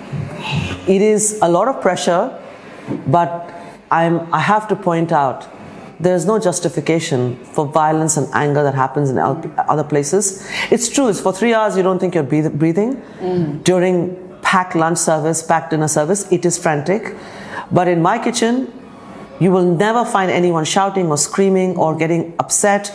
it 0.88 1.02
is 1.02 1.40
a 1.42 1.48
lot 1.48 1.68
of 1.68 1.82
pressure, 1.82 2.38
but 3.08 3.54
I'm, 3.92 4.34
I 4.34 4.40
have 4.40 4.68
to 4.68 4.76
point 4.76 5.12
out 5.12 5.48
there's 6.00 6.26
no 6.26 6.40
justification 6.40 7.38
for 7.46 7.66
violence 7.66 8.18
and 8.18 8.28
anger 8.34 8.64
that 8.64 8.76
happens 8.76 9.10
in 9.10 9.18
other 9.18 9.84
places. 9.84 10.48
It's 10.72 10.90
true, 10.90 11.08
it's 11.08 11.22
for 11.22 11.32
three 11.34 11.54
hours 11.54 11.78
you 11.78 11.84
don't 11.84 12.00
think 12.00 12.16
you're 12.16 12.24
breath- 12.24 12.54
breathing. 12.54 13.02
Mm. 13.20 13.64
During 13.64 14.16
packed 14.42 14.76
lunch 14.76 14.98
service, 14.98 15.42
packed 15.42 15.72
dinner 15.72 15.88
service, 15.88 16.30
it 16.32 16.46
is 16.46 16.58
frantic. 16.58 17.16
But 17.72 17.88
in 17.88 18.02
my 18.02 18.20
kitchen, 18.20 18.72
you 19.40 19.52
will 19.52 19.66
never 19.76 20.06
find 20.06 20.30
anyone 20.32 20.66
shouting 20.66 21.08
or 21.08 21.18
screaming 21.18 21.78
or 21.78 21.96
getting 21.96 22.34
upset. 22.40 22.92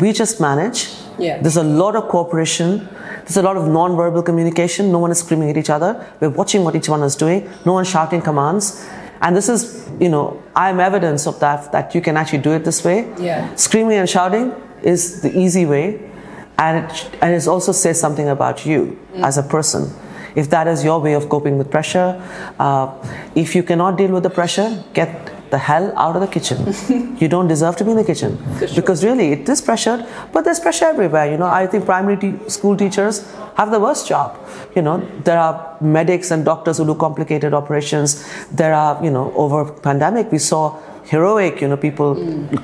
We 0.00 0.12
just 0.12 0.40
manage. 0.40 0.88
Yeah. 1.18 1.40
There's 1.40 1.56
a 1.56 1.64
lot 1.64 1.96
of 1.96 2.08
cooperation. 2.08 2.88
There's 3.22 3.36
a 3.36 3.42
lot 3.42 3.56
of 3.56 3.66
non-verbal 3.68 4.22
communication. 4.22 4.92
No 4.92 4.98
one 4.98 5.10
is 5.10 5.18
screaming 5.18 5.50
at 5.50 5.56
each 5.56 5.70
other. 5.70 6.06
We're 6.20 6.30
watching 6.30 6.64
what 6.64 6.74
each 6.76 6.88
one 6.88 7.02
is 7.02 7.16
doing. 7.16 7.48
No 7.64 7.72
one 7.72 7.84
shouting 7.84 8.22
commands. 8.22 8.88
And 9.20 9.36
this 9.36 9.48
is, 9.48 9.88
you 10.00 10.08
know, 10.08 10.42
I'm 10.54 10.80
evidence 10.80 11.26
of 11.26 11.40
that, 11.40 11.72
that 11.72 11.94
you 11.94 12.00
can 12.00 12.16
actually 12.16 12.38
do 12.38 12.52
it 12.52 12.64
this 12.64 12.84
way. 12.84 13.12
Yeah. 13.18 13.54
Screaming 13.56 13.98
and 13.98 14.08
shouting 14.08 14.54
is 14.82 15.22
the 15.22 15.36
easy 15.36 15.66
way. 15.66 16.10
And 16.58 16.84
it, 16.84 17.10
and 17.22 17.34
it 17.34 17.46
also 17.46 17.72
says 17.72 18.00
something 18.00 18.28
about 18.28 18.66
you 18.66 18.98
as 19.14 19.38
a 19.38 19.42
person. 19.42 19.92
If 20.34 20.50
that 20.50 20.66
is 20.66 20.84
your 20.84 21.00
way 21.00 21.14
of 21.14 21.28
coping 21.28 21.56
with 21.58 21.70
pressure, 21.70 22.20
uh, 22.58 22.92
if 23.34 23.54
you 23.54 23.62
cannot 23.62 23.96
deal 23.96 24.10
with 24.10 24.22
the 24.22 24.30
pressure, 24.30 24.84
get 24.92 25.32
the 25.50 25.58
hell 25.58 25.92
out 25.96 26.14
of 26.16 26.20
the 26.22 26.28
kitchen. 26.28 26.74
you 27.18 27.28
don't 27.28 27.48
deserve 27.48 27.76
to 27.76 27.84
be 27.84 27.90
in 27.92 27.96
the 27.96 28.04
kitchen. 28.04 28.38
Because 28.74 29.04
really, 29.04 29.32
it 29.32 29.48
is 29.48 29.60
pressured, 29.60 30.04
but 30.32 30.44
there's 30.44 30.60
pressure 30.60 30.86
everywhere. 30.86 31.30
You 31.30 31.38
know, 31.38 31.46
I 31.46 31.66
think 31.66 31.84
primary 31.84 32.16
te- 32.16 32.48
school 32.48 32.76
teachers 32.76 33.30
have 33.56 33.70
the 33.70 33.80
worst 33.80 34.06
job. 34.08 34.38
You 34.76 34.82
know, 34.82 34.98
there 35.24 35.38
are 35.38 35.76
medics 35.80 36.30
and 36.30 36.44
doctors 36.44 36.78
who 36.78 36.86
do 36.86 36.94
complicated 36.94 37.54
operations. 37.54 38.24
There 38.50 38.74
are, 38.74 39.02
you 39.04 39.10
know, 39.10 39.32
over 39.34 39.72
pandemic, 39.72 40.30
we 40.30 40.38
saw 40.38 40.78
heroic, 41.04 41.60
you 41.62 41.68
know, 41.68 41.76
people 41.76 42.14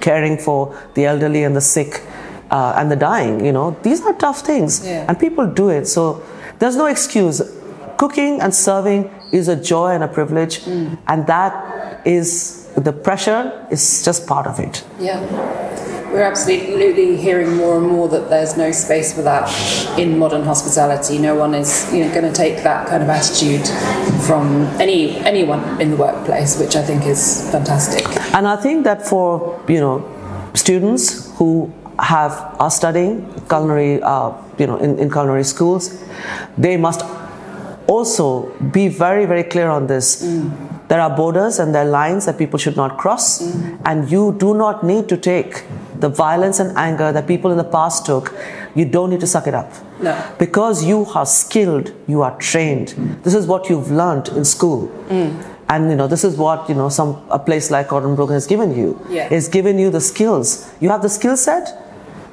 caring 0.00 0.36
for 0.38 0.78
the 0.94 1.06
elderly 1.06 1.44
and 1.44 1.56
the 1.56 1.60
sick 1.62 2.02
uh, 2.50 2.74
and 2.76 2.90
the 2.90 2.96
dying. 2.96 3.44
You 3.44 3.52
know, 3.52 3.76
these 3.82 4.02
are 4.02 4.12
tough 4.14 4.40
things, 4.40 4.86
Yeah. 4.86 5.06
and 5.08 5.18
people 5.18 5.46
do 5.46 5.70
it. 5.70 5.86
So 5.86 6.22
there's 6.58 6.76
no 6.76 6.86
excuse. 6.86 7.40
Cooking 7.96 8.40
and 8.40 8.54
serving 8.54 9.10
is 9.32 9.48
a 9.48 9.56
joy 9.56 9.92
and 9.94 10.04
a 10.04 10.08
privilege, 10.08 10.60
and 10.66 11.26
that 11.26 12.06
is 12.06 12.63
the 12.76 12.92
pressure 12.92 13.66
is 13.70 14.04
just 14.04 14.26
part 14.26 14.46
of 14.46 14.58
it. 14.58 14.84
Yeah. 14.98 15.20
We're 16.12 16.22
absolutely 16.22 17.16
hearing 17.16 17.56
more 17.56 17.76
and 17.78 17.88
more 17.88 18.08
that 18.08 18.30
there's 18.30 18.56
no 18.56 18.70
space 18.70 19.12
for 19.12 19.22
that 19.22 19.50
in 19.98 20.16
modern 20.16 20.44
hospitality. 20.44 21.18
No 21.18 21.34
one 21.34 21.54
is, 21.54 21.92
you 21.92 22.04
know, 22.04 22.14
going 22.14 22.24
to 22.24 22.32
take 22.32 22.62
that 22.62 22.86
kind 22.86 23.02
of 23.02 23.08
attitude 23.08 23.66
from 24.24 24.62
any 24.80 25.16
anyone 25.26 25.80
in 25.80 25.90
the 25.90 25.96
workplace, 25.96 26.56
which 26.60 26.76
I 26.76 26.82
think 26.82 27.04
is 27.04 27.50
fantastic. 27.50 28.06
And 28.32 28.46
I 28.46 28.54
think 28.54 28.84
that 28.84 29.04
for 29.04 29.60
you 29.66 29.80
know 29.80 30.06
students 30.54 31.36
who 31.36 31.72
have 31.98 32.32
are 32.60 32.70
studying 32.70 33.28
culinary, 33.48 34.00
uh, 34.02 34.32
you 34.58 34.68
know, 34.68 34.76
in, 34.76 34.98
in 35.00 35.10
culinary 35.10 35.44
schools, 35.44 36.00
they 36.56 36.76
must 36.76 37.02
also 37.86 38.48
be 38.72 38.88
very, 38.88 39.26
very 39.26 39.44
clear 39.44 39.68
on 39.68 39.86
this. 39.86 40.22
There 40.94 41.02
are 41.02 41.10
borders 41.10 41.58
and 41.58 41.74
there 41.74 41.82
are 41.82 41.90
lines 41.90 42.26
that 42.26 42.38
people 42.38 42.56
should 42.56 42.76
not 42.76 42.98
cross, 42.98 43.42
mm-hmm. 43.42 43.82
and 43.84 44.08
you 44.08 44.36
do 44.38 44.54
not 44.54 44.84
need 44.84 45.08
to 45.08 45.16
take 45.16 45.64
the 45.98 46.08
violence 46.08 46.60
and 46.60 46.70
anger 46.78 47.10
that 47.10 47.26
people 47.26 47.50
in 47.50 47.56
the 47.56 47.64
past 47.64 48.06
took. 48.06 48.32
You 48.76 48.84
don't 48.84 49.10
need 49.10 49.18
to 49.18 49.26
suck 49.26 49.48
it 49.48 49.54
up. 49.54 49.72
No. 50.00 50.14
Because 50.38 50.84
you 50.84 51.04
are 51.06 51.26
skilled, 51.26 51.92
you 52.06 52.22
are 52.22 52.38
trained. 52.38 52.90
This 53.24 53.34
is 53.34 53.48
what 53.48 53.68
you've 53.68 53.90
learned 53.90 54.28
in 54.28 54.44
school. 54.44 54.86
Mm. 55.08 55.32
And 55.68 55.90
you 55.90 55.96
know, 55.96 56.06
this 56.06 56.22
is 56.22 56.36
what 56.36 56.68
you 56.68 56.76
know 56.76 56.88
some 56.88 57.10
a 57.28 57.40
place 57.40 57.72
like 57.72 57.88
Brogan 57.88 58.34
has 58.34 58.46
given 58.46 58.76
you. 58.76 59.04
Yeah. 59.08 59.26
It's 59.32 59.48
given 59.48 59.80
you 59.80 59.90
the 59.90 60.00
skills. 60.00 60.72
You 60.80 60.90
have 60.90 61.02
the 61.02 61.08
skill 61.08 61.36
set, 61.36 61.76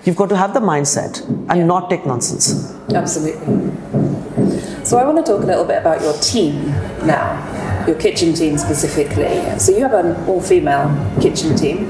you've 0.04 0.18
got 0.18 0.30
to 0.30 0.38
have 0.38 0.54
the 0.54 0.60
mindset 0.60 1.28
and 1.50 1.68
not 1.68 1.90
take 1.90 2.06
nonsense. 2.06 2.76
Absolutely. 2.94 3.72
So 4.86 5.00
I 5.00 5.04
want 5.06 5.18
to 5.18 5.24
talk 5.32 5.42
a 5.42 5.48
little 5.48 5.66
bit 5.66 5.80
about 5.80 6.02
your 6.02 6.14
team 6.14 6.68
now, 7.08 7.26
your 7.88 7.96
kitchen 7.98 8.34
team 8.34 8.58
specifically. 8.58 9.42
So 9.60 9.72
you 9.72 9.82
have 9.82 9.94
an 9.94 10.16
all-female 10.28 10.88
kitchen 11.22 11.56
team, 11.56 11.90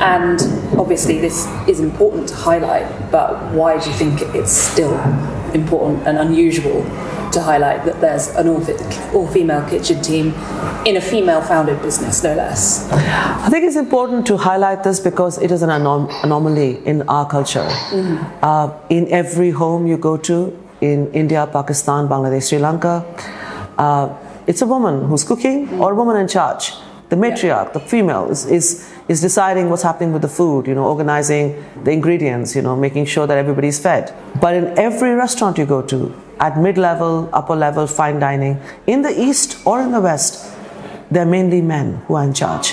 and 0.00 0.40
obviously 0.78 1.18
this 1.18 1.46
is 1.68 1.80
important 1.80 2.28
to 2.28 2.34
highlight. 2.34 2.86
But 3.10 3.36
why 3.52 3.78
do 3.78 3.90
you 3.90 3.96
think 3.96 4.20
it's 4.34 4.52
still 4.52 4.94
important 5.54 6.06
and 6.06 6.16
unusual 6.18 6.84
to 7.32 7.40
highlight 7.40 7.84
that 7.84 8.00
there's 8.00 8.28
an 8.36 8.48
all- 8.48 8.64
all-female 9.14 9.62
kitchen 9.68 10.00
team 10.02 10.34
in 10.84 10.96
a 10.96 11.00
female-founded 11.00 11.80
business, 11.82 12.22
no 12.24 12.34
less? 12.34 12.88
I 12.92 13.48
think 13.50 13.64
it's 13.64 13.76
important 13.76 14.26
to 14.26 14.36
highlight 14.36 14.82
this 14.84 14.98
because 15.00 15.38
it 15.38 15.50
is 15.50 15.62
an 15.62 15.70
anom- 15.70 16.10
anomaly 16.24 16.80
in 16.84 17.02
our 17.08 17.26
culture. 17.26 17.68
Uh, 18.42 18.70
in 18.88 19.06
every 19.12 19.50
home 19.50 19.86
you 19.86 19.96
go 19.96 20.16
to, 20.16 20.56
in 20.80 21.12
India, 21.12 21.46
Pakistan, 21.52 22.08
Bangladesh, 22.08 22.48
Sri 22.48 22.58
Lanka, 22.58 23.04
uh, 23.78 24.08
it's 24.46 24.62
a 24.62 24.66
woman 24.66 25.04
who's 25.06 25.24
cooking 25.24 25.68
or 25.80 25.92
a 25.92 25.94
woman 25.94 26.16
in 26.16 26.28
charge. 26.28 26.72
The 27.08 27.16
matriarch, 27.16 27.72
the 27.72 27.80
female, 27.80 28.30
is, 28.30 28.46
is, 28.46 28.88
is 29.08 29.20
deciding 29.20 29.68
what's 29.68 29.82
happening 29.82 30.12
with 30.12 30.22
the 30.22 30.28
food, 30.28 30.68
you 30.68 30.74
know, 30.76 30.84
organizing 30.84 31.64
the 31.82 31.90
ingredients, 31.90 32.54
you 32.54 32.62
know, 32.62 32.76
making 32.76 33.06
sure 33.06 33.26
that 33.26 33.36
everybody's 33.36 33.80
fed. 33.80 34.14
But 34.40 34.54
in 34.54 34.78
every 34.78 35.10
restaurant 35.14 35.58
you 35.58 35.66
go 35.66 35.82
to, 35.82 36.14
at 36.38 36.56
mid 36.56 36.78
level, 36.78 37.28
upper 37.32 37.56
level, 37.56 37.88
fine 37.88 38.20
dining, 38.20 38.60
in 38.86 39.02
the 39.02 39.10
East 39.10 39.58
or 39.66 39.80
in 39.80 39.90
the 39.90 40.00
West, 40.00 40.56
they're 41.10 41.26
mainly 41.26 41.60
men 41.60 41.96
who 42.06 42.14
are 42.14 42.24
in 42.24 42.32
charge. 42.32 42.72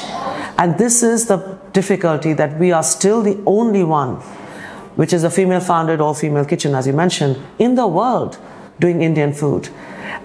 And 0.59 0.77
this 0.77 1.01
is 1.01 1.25
the 1.25 1.57
difficulty 1.73 2.33
that 2.33 2.59
we 2.59 2.71
are 2.71 2.83
still 2.83 3.23
the 3.23 3.41
only 3.45 3.83
one, 3.83 4.15
which 4.95 5.13
is 5.13 5.23
a 5.23 5.31
female 5.31 5.59
founded 5.59 5.99
all 5.99 6.13
female 6.13 6.45
kitchen, 6.45 6.75
as 6.75 6.85
you 6.85 6.93
mentioned, 6.93 7.37
in 7.57 7.73
the 7.73 7.87
world 7.87 8.37
doing 8.79 9.01
Indian 9.01 9.33
food. 9.33 9.69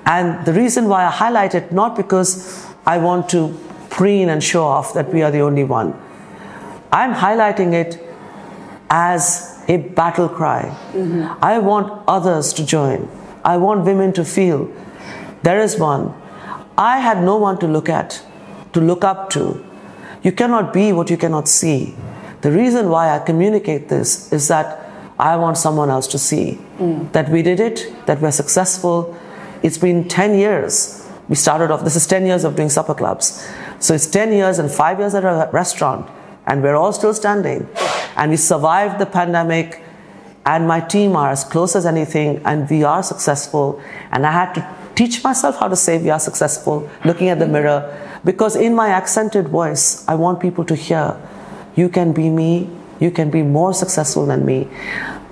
And 0.07 0.45
the 0.45 0.53
reason 0.53 0.89
why 0.89 1.05
I 1.05 1.11
highlight 1.11 1.55
it, 1.55 1.73
not 1.73 1.97
because 1.97 2.67
I 2.87 2.99
want 2.99 3.29
to 3.31 3.59
preen 3.91 4.29
and 4.29 4.43
show 4.43 4.65
off 4.65 4.95
that 4.95 5.13
we 5.13 5.23
are 5.23 5.31
the 5.31 5.41
only 5.41 5.65
one, 5.65 5.95
I'm 6.91 7.15
highlighting 7.15 7.73
it 7.73 7.99
as 8.91 9.63
a 9.69 9.77
battle 9.79 10.29
cry. 10.29 10.65
Mm-hmm. 10.93 11.43
I 11.43 11.59
want 11.59 12.03
others 12.07 12.53
to 12.55 12.67
join. 12.67 13.09
I 13.45 13.57
want 13.57 13.85
women 13.85 14.13
to 14.15 14.25
feel 14.25 14.71
there 15.43 15.61
is 15.61 15.79
one. 15.79 16.15
I 16.77 16.99
had 16.99 17.23
no 17.23 17.37
one 17.37 17.59
to 17.59 17.67
look 17.67 17.89
at, 17.89 18.23
to 18.73 18.81
look 18.81 19.05
up 19.05 19.31
to. 19.31 19.65
You 20.23 20.33
cannot 20.33 20.73
be 20.73 20.93
what 20.93 21.11
you 21.11 21.17
cannot 21.17 21.49
see. 21.49 21.95
The 22.43 22.51
reason 22.51 22.89
why 22.89 23.15
I 23.15 23.19
communicate 23.19 23.89
this 23.89 24.33
is 24.33 24.49
that 24.49 24.82
I 25.23 25.37
want 25.37 25.57
someone 25.57 25.89
else 25.89 26.09
to 26.09 26.19
see 26.19 26.59
that 27.13 27.29
we 27.29 27.43
did 27.43 27.61
it, 27.61 27.93
that 28.07 28.21
we're 28.21 28.33
successful. 28.33 29.17
It's 29.63 29.79
been 29.79 30.09
10 30.09 30.37
years. 30.37 31.09
We 31.29 31.37
started 31.37 31.71
off, 31.71 31.85
this 31.85 31.95
is 31.95 32.09
10 32.09 32.27
years 32.27 32.43
of 32.43 32.57
doing 32.57 32.69
supper 32.69 32.93
clubs. 32.93 33.49
So 33.79 33.95
it's 33.95 34.09
10 34.09 34.33
years 34.33 34.59
and 34.59 34.69
five 34.69 34.99
years 34.99 35.15
at 35.15 35.25
a 35.25 35.49
restaurant, 35.53 36.11
and 36.47 36.61
we're 36.61 36.75
all 36.75 36.93
still 36.93 37.15
standing. 37.15 37.69
And 38.17 38.33
we 38.33 38.37
survived 38.37 38.99
the 38.99 39.07
pandemic, 39.07 39.85
and 40.45 40.67
my 40.67 40.81
team 40.81 41.15
are 41.15 41.31
as 41.31 41.45
close 41.45 41.77
as 41.77 41.87
anything, 41.87 42.43
and 42.45 42.69
we 42.69 42.83
are 42.83 43.05
successful. 43.05 43.81
And 44.11 44.27
I 44.27 44.33
had 44.33 44.53
to 44.55 44.77
teach 44.97 45.23
myself 45.23 45.57
how 45.61 45.69
to 45.69 45.77
say 45.77 46.03
we 46.03 46.11
are 46.11 46.19
successful, 46.19 46.91
looking 47.05 47.29
at 47.29 47.39
the 47.39 47.47
mirror, 47.47 47.81
because 48.25 48.57
in 48.57 48.75
my 48.75 48.89
accented 48.89 49.47
voice, 49.47 50.05
I 50.09 50.17
want 50.17 50.41
people 50.41 50.65
to 50.65 50.75
hear 50.75 51.17
you 51.77 51.89
can 51.89 52.13
be 52.13 52.29
me, 52.29 52.69
you 52.99 53.11
can 53.11 53.31
be 53.31 53.43
more 53.43 53.75
successful 53.75 54.27
than 54.27 54.45
me. 54.45 54.69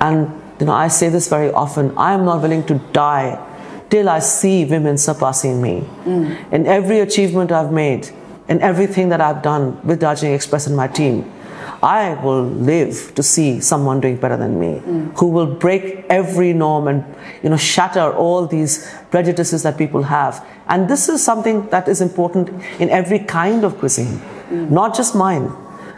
And 0.00 0.30
you 0.59 0.66
know, 0.66 0.73
I 0.73 0.88
say 0.88 1.09
this 1.09 1.28
very 1.28 1.50
often 1.52 1.97
I 1.97 2.12
am 2.12 2.25
not 2.25 2.42
willing 2.42 2.64
to 2.66 2.75
die 2.92 3.47
till 3.88 4.09
I 4.09 4.21
see 4.21 4.64
women 4.64 4.97
surpassing 4.99 5.61
me. 5.61 5.85
Mm. 6.04 6.52
In 6.52 6.66
every 6.66 7.00
achievement 7.00 7.50
I've 7.50 7.73
made, 7.73 8.11
in 8.49 8.61
everything 8.61 9.09
that 9.09 9.21
I've 9.21 9.42
done 9.42 9.80
with 9.87 10.00
Darjeeling 10.00 10.35
Express 10.35 10.66
and 10.66 10.76
my 10.76 10.87
team, 10.87 11.30
I 11.83 12.14
will 12.23 12.45
live 12.45 13.14
to 13.14 13.23
see 13.23 13.61
someone 13.61 14.00
doing 14.00 14.16
better 14.16 14.37
than 14.37 14.61
me, 14.61 14.80
mm. 14.85 15.19
who 15.19 15.28
will 15.28 15.47
break 15.47 16.04
every 16.11 16.52
norm 16.52 16.88
and 16.88 17.04
you 17.42 17.49
know 17.49 17.57
shatter 17.57 18.12
all 18.12 18.47
these 18.47 18.92
prejudices 19.11 19.62
that 19.62 19.78
people 19.78 20.02
have. 20.04 20.45
And 20.69 20.88
this 20.88 21.09
is 21.09 21.23
something 21.25 21.69
that 21.71 21.88
is 21.88 22.00
important 22.00 22.50
in 22.78 22.90
every 22.90 23.19
kind 23.19 23.64
of 23.64 23.78
cuisine, 23.78 24.21
mm. 24.50 24.71
not 24.71 24.95
just 24.95 25.14
mine. 25.14 25.50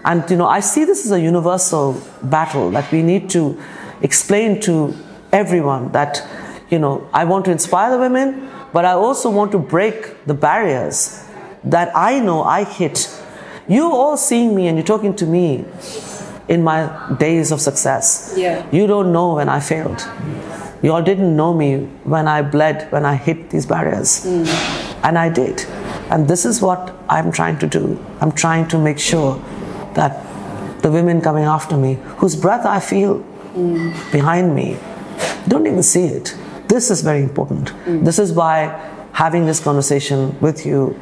And 0.05 0.29
you 0.31 0.37
know, 0.37 0.47
I 0.47 0.61
see 0.61 0.85
this 0.85 1.05
as 1.05 1.13
a 1.13 1.21
universal 1.21 2.01
battle 2.23 2.71
that 2.71 2.91
we 2.91 3.03
need 3.03 3.29
to 3.31 3.61
explain 4.03 4.61
to 4.63 4.95
everyone 5.33 5.93
that 5.93 6.27
you 6.71 6.79
know 6.79 7.09
I 7.13 7.25
want 7.25 7.45
to 7.47 7.51
inspire 7.51 7.91
the 7.91 7.99
women, 7.99 8.51
but 8.73 8.85
I 8.85 8.93
also 8.93 9.31
want 9.31 9.53
to 9.53 9.59
break 9.59 10.25
the 10.27 10.35
barriers 10.35 11.25
that 11.65 11.91
I 11.97 12.21
know 12.21 12.43
I 12.43 12.65
hit. 12.65 13.09
You 13.69 13.85
all 13.85 14.17
seeing 14.17 14.55
me 14.55 14.67
and 14.67 14.77
you're 14.77 14.87
talking 14.87 15.15
to 15.17 15.27
me 15.27 15.65
in 16.49 16.63
my 16.63 17.17
days 17.19 17.53
of 17.53 17.61
success. 17.61 18.35
Yeah. 18.37 18.67
You 18.73 18.87
don't 18.87 19.13
know 19.13 19.35
when 19.35 19.49
I 19.49 19.61
failed. 19.61 20.07
You 20.83 20.93
all 20.93 21.03
didn't 21.03 21.37
know 21.37 21.55
me 21.55 21.85
when 22.03 22.27
I 22.27 22.43
bled, 22.43 22.91
when 22.91 23.05
I 23.05 23.15
hit 23.15 23.51
these 23.51 23.67
barriers. 23.67 24.27
Mm. 24.27 24.47
And 25.05 25.17
I 25.17 25.29
did. 25.29 25.65
And 26.11 26.27
this 26.27 26.45
is 26.45 26.61
what 26.61 26.95
I'm 27.09 27.31
trying 27.31 27.59
to 27.61 27.67
do. 27.67 28.05
I'm 28.21 28.33
trying 28.33 28.67
to 28.69 28.79
make 28.79 28.99
sure 28.99 29.37
that 29.95 30.27
the 30.83 30.91
women 30.91 31.21
coming 31.21 31.45
after 31.45 31.77
me, 31.77 31.99
whose 32.19 32.35
breath 32.35 32.67
I 32.67 32.81
feel 32.81 33.25
behind 34.11 34.55
me, 34.55 34.77
don't 35.49 35.67
even 35.67 35.83
see 35.83 36.05
it. 36.05 36.37
This 36.69 36.91
is 36.91 37.03
very 37.03 37.23
important. 37.23 37.73
Mm. 37.85 38.05
This 38.05 38.19
is 38.19 38.33
why 38.33 38.69
having 39.13 39.45
this 39.47 39.61
conversation 39.61 40.39
with 40.41 40.65
you 40.65 40.99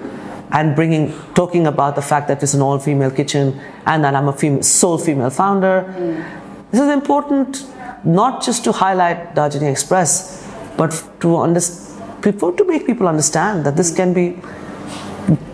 and 0.53 0.75
bringing, 0.75 1.13
talking 1.35 1.67
about 1.67 1.95
the 1.95 2.03
fact 2.03 2.27
that 2.29 2.43
it's 2.43 2.55
an 2.55 2.61
all-female 2.61 3.13
kitchen 3.13 3.61
and 3.87 4.03
that 4.03 4.15
I'm 4.15 4.29
a 4.29 4.33
female, 4.33 4.63
sole 4.63 4.99
female 4.99 5.31
founder. 5.31 5.85
Mm. 5.97 6.71
This 6.73 6.81
is 6.81 6.89
important 6.89 7.67
not 8.05 8.43
just 8.43 8.65
to 8.65 8.73
highlight 8.73 9.35
Darjeeling 9.35 9.69
Express, 9.69 10.45
but 10.77 11.05
to 11.21 11.37
understand, 11.37 12.23
people 12.23 12.53
to 12.53 12.65
make 12.65 12.87
people 12.87 13.07
understand 13.07 13.65
that 13.65 13.77
this 13.77 13.93
mm. 13.93 13.97
can 13.97 14.13
be 14.13 14.39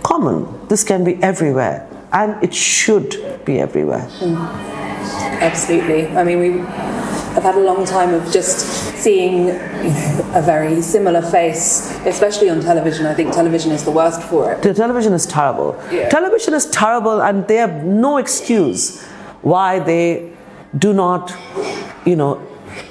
common. 0.02 0.46
This 0.68 0.82
can 0.82 1.04
be 1.04 1.22
everywhere, 1.22 1.86
and 2.12 2.42
it 2.42 2.54
should 2.54 3.42
be 3.44 3.60
everywhere. 3.60 4.08
Absolutely. 5.40 6.08
I 6.08 6.24
mean, 6.24 6.38
we 6.38 6.58
have 7.34 7.42
had 7.42 7.54
a 7.56 7.60
long 7.60 7.84
time 7.84 8.14
of 8.14 8.30
just 8.32 8.60
seeing 8.96 9.50
a 9.50 10.42
very 10.42 10.80
similar 10.80 11.22
face, 11.22 11.94
especially 12.06 12.48
on 12.48 12.60
television. 12.60 13.06
I 13.06 13.14
think 13.14 13.32
television 13.32 13.72
is 13.72 13.84
the 13.84 13.90
worst 13.90 14.22
for 14.22 14.52
it. 14.52 14.62
The 14.62 14.74
television 14.74 15.12
is 15.12 15.26
terrible. 15.26 15.78
Yeah. 15.90 16.08
Television 16.08 16.54
is 16.54 16.66
terrible, 16.66 17.20
and 17.22 17.46
they 17.46 17.56
have 17.56 17.84
no 17.84 18.16
excuse 18.16 19.02
why 19.42 19.78
they 19.78 20.32
do 20.78 20.92
not, 20.92 21.34
you 22.04 22.16
know, 22.16 22.40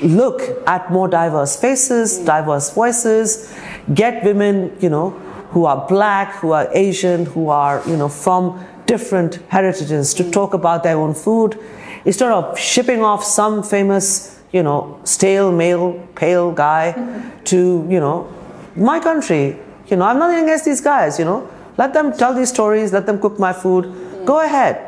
look 0.01 0.41
at 0.67 0.91
more 0.91 1.07
diverse 1.07 1.55
faces, 1.59 2.17
diverse 2.19 2.71
voices, 2.71 3.53
get 3.93 4.23
women, 4.23 4.75
you 4.79 4.89
know, 4.89 5.09
who 5.51 5.65
are 5.65 5.87
black, 5.87 6.33
who 6.35 6.51
are 6.51 6.67
Asian, 6.73 7.25
who 7.25 7.49
are, 7.49 7.81
you 7.87 7.97
know, 7.97 8.09
from 8.09 8.63
different 8.85 9.35
heritages 9.49 10.13
to 10.13 10.29
talk 10.31 10.53
about 10.53 10.83
their 10.83 10.97
own 10.97 11.13
food 11.13 11.57
instead 12.05 12.31
of 12.31 12.57
shipping 12.57 13.01
off 13.01 13.23
some 13.23 13.63
famous, 13.63 14.39
you 14.51 14.63
know, 14.63 14.99
stale 15.03 15.51
male, 15.51 16.07
pale 16.15 16.51
guy 16.51 16.93
mm-hmm. 16.95 17.43
to, 17.43 17.87
you 17.89 17.99
know, 17.99 18.31
my 18.75 18.99
country. 18.99 19.57
You 19.87 19.97
know, 19.97 20.05
I'm 20.05 20.17
nothing 20.17 20.43
against 20.43 20.65
these 20.65 20.81
guys, 20.81 21.19
you 21.19 21.25
know. 21.25 21.49
Let 21.77 21.93
them 21.93 22.13
tell 22.13 22.33
these 22.33 22.49
stories, 22.49 22.93
let 22.93 23.05
them 23.05 23.19
cook 23.19 23.37
my 23.37 23.53
food. 23.53 23.85
Mm. 23.85 24.25
Go 24.25 24.39
ahead. 24.39 24.81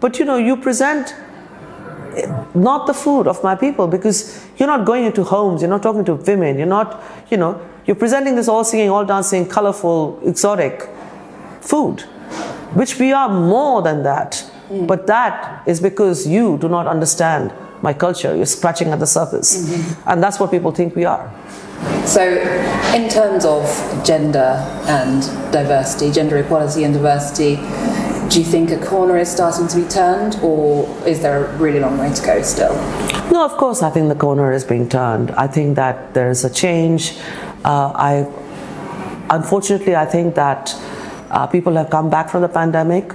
But 0.00 0.18
you 0.18 0.24
know, 0.24 0.36
you 0.36 0.56
present 0.56 1.14
not 2.54 2.86
the 2.86 2.94
food 2.94 3.26
of 3.26 3.42
my 3.42 3.54
people 3.54 3.86
because 3.88 4.44
you're 4.56 4.68
not 4.68 4.84
going 4.84 5.04
into 5.04 5.24
homes, 5.24 5.62
you're 5.62 5.70
not 5.70 5.82
talking 5.82 6.04
to 6.04 6.14
women, 6.14 6.58
you're 6.58 6.66
not, 6.66 7.02
you 7.30 7.36
know, 7.36 7.60
you're 7.86 7.96
presenting 7.96 8.36
this 8.36 8.48
all 8.48 8.64
singing, 8.64 8.90
all 8.90 9.04
dancing, 9.04 9.48
colorful, 9.48 10.20
exotic 10.24 10.88
food, 11.60 12.02
which 12.74 12.98
we 12.98 13.12
are 13.12 13.28
more 13.28 13.82
than 13.82 14.02
that. 14.02 14.48
Mm. 14.68 14.86
But 14.86 15.06
that 15.06 15.66
is 15.66 15.80
because 15.80 16.26
you 16.26 16.58
do 16.58 16.68
not 16.68 16.86
understand 16.86 17.52
my 17.82 17.92
culture. 17.92 18.34
You're 18.34 18.46
scratching 18.46 18.88
at 18.88 18.98
the 18.98 19.06
surface. 19.06 19.50
Mm-hmm. 19.56 20.08
And 20.08 20.22
that's 20.22 20.40
what 20.40 20.50
people 20.50 20.72
think 20.72 20.96
we 20.96 21.04
are. 21.04 21.30
So, 22.06 22.22
in 22.94 23.08
terms 23.08 23.44
of 23.44 23.64
gender 24.04 24.56
and 24.86 25.22
diversity, 25.52 26.10
gender 26.10 26.38
equality 26.38 26.84
and 26.84 26.94
diversity, 26.94 27.56
do 28.30 28.40
you 28.40 28.44
think 28.44 28.70
a 28.70 28.78
corner 28.84 29.18
is 29.18 29.30
starting 29.30 29.68
to 29.68 29.76
be 29.76 29.86
turned, 29.88 30.36
or 30.42 30.88
is 31.06 31.20
there 31.20 31.44
a 31.44 31.56
really 31.58 31.80
long 31.80 31.98
way 31.98 32.12
to 32.12 32.22
go 32.24 32.42
still? 32.42 32.74
No, 33.30 33.44
of 33.44 33.52
course, 33.52 33.82
I 33.82 33.90
think 33.90 34.08
the 34.08 34.14
corner 34.14 34.50
is 34.52 34.64
being 34.64 34.88
turned. 34.88 35.30
I 35.32 35.46
think 35.46 35.76
that 35.76 36.14
there 36.14 36.30
is 36.30 36.44
a 36.44 36.50
change. 36.50 37.18
Uh, 37.64 37.92
I, 37.94 38.26
unfortunately, 39.30 39.94
I 39.94 40.06
think 40.06 40.34
that 40.36 40.74
uh, 41.30 41.46
people 41.46 41.74
have 41.74 41.90
come 41.90 42.08
back 42.08 42.30
from 42.30 42.42
the 42.42 42.48
pandemic 42.48 43.12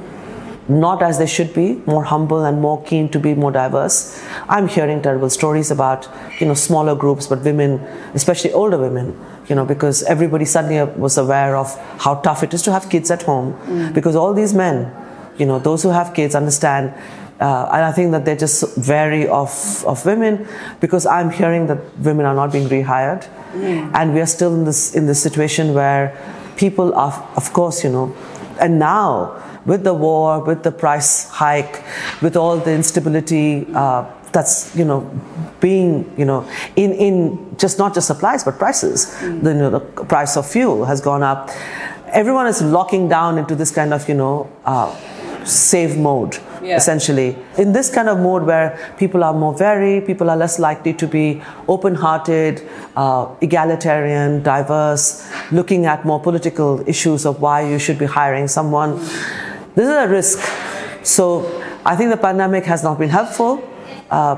not 0.69 1.01
as 1.01 1.17
they 1.17 1.25
should 1.25 1.53
be, 1.53 1.81
more 1.85 2.03
humble 2.03 2.45
and 2.45 2.61
more 2.61 2.81
keen 2.83 3.09
to 3.09 3.19
be 3.19 3.33
more 3.33 3.51
diverse. 3.51 4.23
I'm 4.47 4.67
hearing 4.67 5.01
terrible 5.01 5.29
stories 5.29 5.71
about, 5.71 6.07
you 6.39 6.47
know, 6.47 6.53
smaller 6.53 6.95
groups, 6.95 7.27
but 7.27 7.41
women, 7.41 7.79
especially 8.13 8.53
older 8.53 8.77
women, 8.77 9.19
you 9.47 9.55
know, 9.55 9.65
because 9.65 10.03
everybody 10.03 10.45
suddenly 10.45 10.83
was 10.99 11.17
aware 11.17 11.55
of 11.55 11.75
how 11.99 12.15
tough 12.15 12.43
it 12.43 12.53
is 12.53 12.61
to 12.63 12.71
have 12.71 12.89
kids 12.89 13.09
at 13.09 13.23
home. 13.23 13.53
Mm. 13.65 13.93
Because 13.93 14.15
all 14.15 14.33
these 14.33 14.53
men, 14.53 14.93
you 15.37 15.45
know, 15.45 15.57
those 15.57 15.81
who 15.81 15.89
have 15.89 16.13
kids 16.13 16.35
understand 16.35 16.93
uh, 17.39 17.69
and 17.71 17.85
I 17.85 17.91
think 17.93 18.11
that 18.11 18.25
they're 18.25 18.35
just 18.35 18.77
wary 18.87 19.25
of, 19.27 19.85
of 19.85 20.05
women 20.05 20.45
because 20.81 21.05
I'm 21.05 21.31
hearing 21.31 21.67
that 21.67 21.97
women 21.99 22.25
are 22.25 22.35
not 22.35 22.51
being 22.51 22.67
rehired. 22.67 23.25
Mm. 23.53 23.91
And 23.95 24.13
we 24.13 24.19
are 24.19 24.25
still 24.25 24.53
in 24.53 24.65
this, 24.65 24.93
in 24.93 25.05
this 25.05 25.23
situation 25.23 25.73
where 25.73 26.17
people 26.57 26.93
are, 26.95 27.13
of 27.37 27.53
course, 27.53 27.81
you 27.83 27.91
know, 27.91 28.13
and 28.59 28.77
now 28.77 29.41
with 29.69 29.83
the 29.83 29.93
war, 29.93 30.43
with 30.43 30.63
the 30.63 30.71
price 30.71 31.29
hike, 31.29 31.83
with 32.23 32.35
all 32.35 32.57
the 32.57 32.73
instability 32.73 33.67
uh, 33.75 34.03
that's 34.31 34.75
you 34.75 34.85
know 34.85 34.99
being 35.59 35.91
you 36.17 36.25
know 36.25 36.39
in 36.75 36.91
in 37.07 37.13
just 37.57 37.77
not 37.77 37.93
just 37.93 38.07
supplies 38.07 38.43
but 38.43 38.57
prices. 38.57 39.05
Mm. 39.05 39.43
The, 39.43 39.49
you 39.51 39.59
know, 39.63 39.69
the 39.77 39.83
price 40.13 40.35
of 40.37 40.49
fuel 40.49 40.85
has 40.85 40.99
gone 41.01 41.23
up. 41.23 41.49
Everyone 42.21 42.47
is 42.47 42.61
locking 42.61 43.07
down 43.07 43.37
into 43.37 43.55
this 43.55 43.71
kind 43.71 43.93
of 43.93 44.09
you 44.09 44.15
know. 44.15 44.49
Uh, 44.65 44.95
save 45.45 45.97
mode 45.97 46.37
yeah. 46.61 46.75
essentially 46.75 47.35
in 47.57 47.71
this 47.71 47.89
kind 47.89 48.09
of 48.09 48.19
mode 48.19 48.43
where 48.43 48.93
people 48.97 49.23
are 49.23 49.33
more 49.33 49.53
wary 49.53 50.01
people 50.01 50.29
are 50.29 50.35
less 50.35 50.59
likely 50.59 50.93
to 50.93 51.07
be 51.07 51.41
open-hearted 51.69 52.61
uh, 52.97 53.25
egalitarian 53.41 54.43
diverse 54.43 55.31
looking 55.51 55.85
at 55.85 56.03
more 56.05 56.19
political 56.19 56.83
issues 56.87 57.25
of 57.25 57.41
why 57.41 57.61
you 57.61 57.79
should 57.79 57.97
be 57.97 58.05
hiring 58.05 58.49
someone 58.49 58.99
mm 58.99 59.48
this 59.75 59.87
is 59.87 59.95
a 59.95 60.07
risk. 60.07 60.39
So 61.03 61.61
I 61.85 61.95
think 61.95 62.09
the 62.11 62.17
pandemic 62.17 62.65
has 62.65 62.83
not 62.83 62.99
been 62.99 63.09
helpful, 63.09 63.67
uh, 64.09 64.35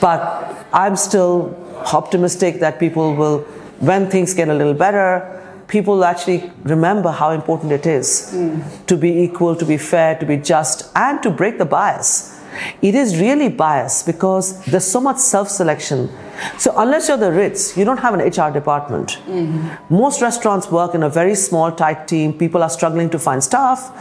but 0.00 0.66
I'm 0.72 0.96
still 0.96 1.56
optimistic 1.92 2.60
that 2.60 2.78
people 2.78 3.14
will, 3.14 3.40
when 3.80 4.10
things 4.10 4.34
get 4.34 4.48
a 4.48 4.54
little 4.54 4.74
better, 4.74 5.32
people 5.68 6.04
actually 6.04 6.50
remember 6.62 7.10
how 7.10 7.30
important 7.30 7.72
it 7.72 7.86
is 7.86 8.32
mm. 8.32 8.86
to 8.86 8.96
be 8.96 9.22
equal, 9.22 9.56
to 9.56 9.64
be 9.64 9.76
fair, 9.76 10.16
to 10.18 10.26
be 10.26 10.36
just, 10.36 10.90
and 10.94 11.22
to 11.22 11.30
break 11.30 11.58
the 11.58 11.64
bias. 11.64 12.40
It 12.80 12.94
is 12.94 13.18
really 13.20 13.48
bias 13.48 14.02
because 14.02 14.64
there's 14.64 14.86
so 14.86 15.00
much 15.00 15.18
self 15.18 15.50
selection. 15.50 16.08
So, 16.56 16.72
unless 16.76 17.08
you're 17.08 17.18
the 17.18 17.32
Ritz, 17.32 17.76
you 17.76 17.84
don't 17.84 17.98
have 17.98 18.14
an 18.14 18.20
HR 18.20 18.50
department. 18.50 19.18
Mm-hmm. 19.26 19.94
Most 19.94 20.22
restaurants 20.22 20.70
work 20.70 20.94
in 20.94 21.02
a 21.02 21.10
very 21.10 21.34
small, 21.34 21.70
tight 21.72 22.08
team. 22.08 22.32
People 22.32 22.62
are 22.62 22.70
struggling 22.70 23.10
to 23.10 23.18
find 23.18 23.44
staff 23.44 23.92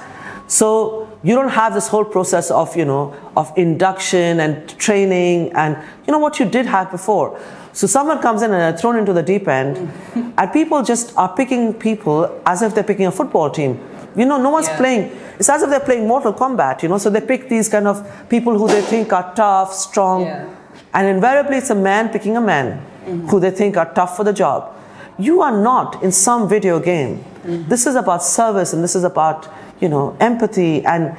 so 0.47 1.09
you 1.23 1.33
don't 1.35 1.49
have 1.49 1.73
this 1.73 1.87
whole 1.87 2.05
process 2.05 2.51
of, 2.51 2.75
you 2.77 2.85
know, 2.85 3.15
of 3.35 3.51
induction 3.57 4.39
and 4.39 4.69
training 4.77 5.51
and, 5.53 5.77
you 6.05 6.11
know, 6.11 6.19
what 6.19 6.39
you 6.39 6.45
did 6.45 6.65
have 6.65 6.91
before. 6.91 7.39
So 7.73 7.87
someone 7.87 8.21
comes 8.21 8.41
in 8.41 8.51
and 8.51 8.61
they're 8.61 8.77
thrown 8.77 8.95
into 8.95 9.11
the 9.11 9.23
deep 9.23 9.47
end, 9.47 9.91
and 10.37 10.53
people 10.53 10.81
just 10.81 11.15
are 11.17 11.35
picking 11.35 11.73
people 11.73 12.41
as 12.45 12.61
if 12.61 12.73
they're 12.73 12.85
picking 12.85 13.05
a 13.05 13.11
football 13.11 13.49
team. 13.49 13.79
You 14.15 14.25
know, 14.25 14.41
no 14.41 14.49
one's 14.49 14.67
yeah. 14.67 14.77
playing. 14.77 15.19
It's 15.39 15.49
as 15.49 15.61
if 15.61 15.69
they're 15.69 15.81
playing 15.81 16.07
Mortal 16.07 16.33
Kombat. 16.33 16.83
You 16.83 16.89
know, 16.89 16.97
so 16.97 17.09
they 17.09 17.19
pick 17.19 17.49
these 17.49 17.67
kind 17.67 17.85
of 17.85 18.29
people 18.29 18.57
who 18.57 18.67
they 18.67 18.81
think 18.81 19.11
are 19.11 19.33
tough, 19.35 19.73
strong, 19.73 20.21
yeah. 20.21 20.55
and 20.93 21.07
invariably 21.07 21.57
it's 21.57 21.69
a 21.69 21.75
man 21.75 22.07
picking 22.09 22.37
a 22.37 22.41
man 22.41 22.79
mm-hmm. 23.03 23.27
who 23.27 23.41
they 23.41 23.51
think 23.51 23.75
are 23.75 23.93
tough 23.93 24.15
for 24.15 24.23
the 24.23 24.31
job. 24.31 24.73
You 25.17 25.41
are 25.41 25.51
not 25.51 26.01
in 26.01 26.13
some 26.13 26.47
video 26.47 26.79
game. 26.79 27.17
Mm-hmm. 27.17 27.67
This 27.67 27.85
is 27.85 27.95
about 27.95 28.23
service, 28.23 28.71
and 28.71 28.81
this 28.81 28.95
is 28.95 29.03
about 29.03 29.49
you 29.79 29.89
know, 29.89 30.15
empathy 30.19 30.85
and 30.85 31.15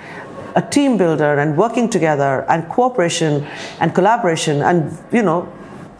a 0.54 0.62
team 0.62 0.96
builder 0.96 1.38
and 1.38 1.56
working 1.56 1.88
together 1.88 2.46
and 2.48 2.68
cooperation 2.68 3.46
and 3.80 3.94
collaboration 3.94 4.62
and, 4.62 4.98
you 5.12 5.22
know, 5.22 5.46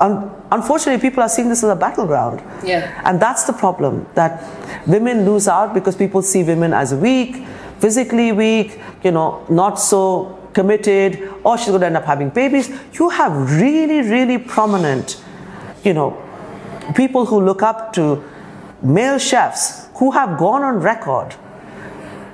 un- 0.01 0.31
unfortunately 0.51 1.01
people 1.01 1.23
are 1.23 1.29
seeing 1.29 1.49
this 1.49 1.63
as 1.63 1.71
a 1.71 1.77
battleground. 1.77 2.43
Yeah. 2.65 3.01
And 3.05 3.21
that's 3.21 3.45
the 3.45 3.53
problem 3.53 4.07
that 4.15 4.43
women 4.87 5.27
lose 5.27 5.47
out 5.47 5.75
because 5.75 5.95
people 5.95 6.23
see 6.23 6.43
women 6.43 6.73
as 6.73 6.95
weak, 6.95 7.45
physically 7.81 8.33
weak, 8.33 8.81
you 9.05 9.11
know, 9.11 9.45
not 9.51 9.75
so 9.79 10.33
committed, 10.55 11.31
or 11.45 11.59
she's 11.59 11.69
going 11.69 11.81
to 11.81 11.87
end 11.87 11.97
up 11.99 12.05
having 12.05 12.31
babies. 12.31 12.71
You 12.95 13.11
have 13.11 13.61
really, 13.61 14.01
really 14.09 14.39
prominent, 14.39 15.23
you 15.85 15.93
know, 15.93 16.23
people 16.95 17.27
who 17.27 17.45
look 17.45 17.63
up 17.63 17.93
to 17.95 18.25
male 18.83 19.19
chefs 19.19 19.89
who 19.97 20.11
have 20.13 20.39
gone 20.39 20.63
on 20.63 20.81
record 20.81 21.35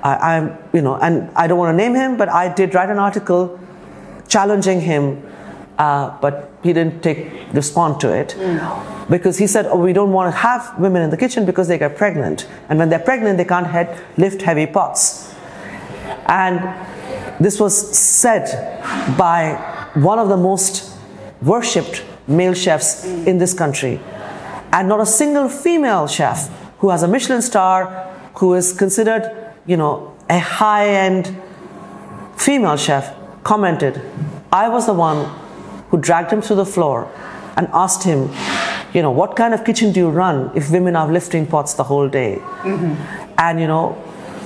I, 0.03 0.35
am 0.35 0.57
you 0.73 0.81
know, 0.81 0.95
and 0.97 1.29
I 1.35 1.47
don't 1.47 1.57
want 1.57 1.73
to 1.73 1.77
name 1.77 1.95
him, 1.95 2.17
but 2.17 2.27
I 2.27 2.53
did 2.53 2.75
write 2.75 2.89
an 2.89 2.99
article 2.99 3.57
challenging 4.27 4.81
him, 4.81 5.25
uh, 5.77 6.17
but 6.19 6.51
he 6.61 6.73
didn't 6.73 7.01
take 7.01 7.31
respond 7.53 8.01
to 8.01 8.13
it 8.13 8.35
mm. 8.37 9.09
because 9.09 9.37
he 9.37 9.47
said, 9.47 9.65
"Oh, 9.65 9.79
we 9.79 9.93
don't 9.93 10.11
want 10.11 10.33
to 10.33 10.37
have 10.37 10.77
women 10.77 11.01
in 11.03 11.09
the 11.09 11.15
kitchen 11.15 11.45
because 11.45 11.69
they 11.69 11.77
get 11.77 11.95
pregnant, 11.95 12.47
and 12.67 12.79
when 12.79 12.89
they're 12.89 12.99
pregnant, 12.99 13.37
they 13.37 13.45
can't 13.45 13.67
head, 13.67 13.97
lift 14.17 14.41
heavy 14.41 14.65
pots." 14.65 15.33
And 16.25 16.59
this 17.39 17.59
was 17.59 17.97
said 17.97 18.45
by 19.17 19.53
one 19.93 20.19
of 20.19 20.27
the 20.27 20.37
most 20.37 20.97
worshipped 21.41 22.03
male 22.27 22.53
chefs 22.53 23.05
mm. 23.05 23.25
in 23.25 23.37
this 23.37 23.53
country, 23.53 24.01
and 24.73 24.89
not 24.89 24.99
a 24.99 25.05
single 25.05 25.47
female 25.47 26.07
chef 26.07 26.49
who 26.79 26.89
has 26.89 27.03
a 27.03 27.07
Michelin 27.07 27.41
star, 27.41 28.09
who 28.35 28.53
is 28.53 28.73
considered 28.73 29.42
you 29.65 29.77
know, 29.77 30.15
a 30.29 30.39
high 30.39 30.87
end 30.87 31.35
female 32.37 32.77
chef 32.77 33.15
commented, 33.43 34.01
I 34.51 34.69
was 34.69 34.85
the 34.85 34.93
one 34.93 35.29
who 35.89 35.97
dragged 35.97 36.31
him 36.31 36.41
to 36.41 36.55
the 36.55 36.65
floor 36.65 37.11
and 37.55 37.67
asked 37.73 38.03
him, 38.03 38.29
you 38.93 39.01
know, 39.01 39.11
what 39.11 39.35
kind 39.35 39.53
of 39.53 39.63
kitchen 39.63 39.91
do 39.91 39.99
you 39.99 40.09
run 40.09 40.51
if 40.55 40.71
women 40.71 40.95
are 40.95 41.11
lifting 41.11 41.47
pots 41.47 41.73
the 41.73 41.83
whole 41.83 42.07
day? 42.07 42.37
Mm-hmm. 42.61 43.33
And, 43.37 43.59
you 43.59 43.67
know, 43.67 43.93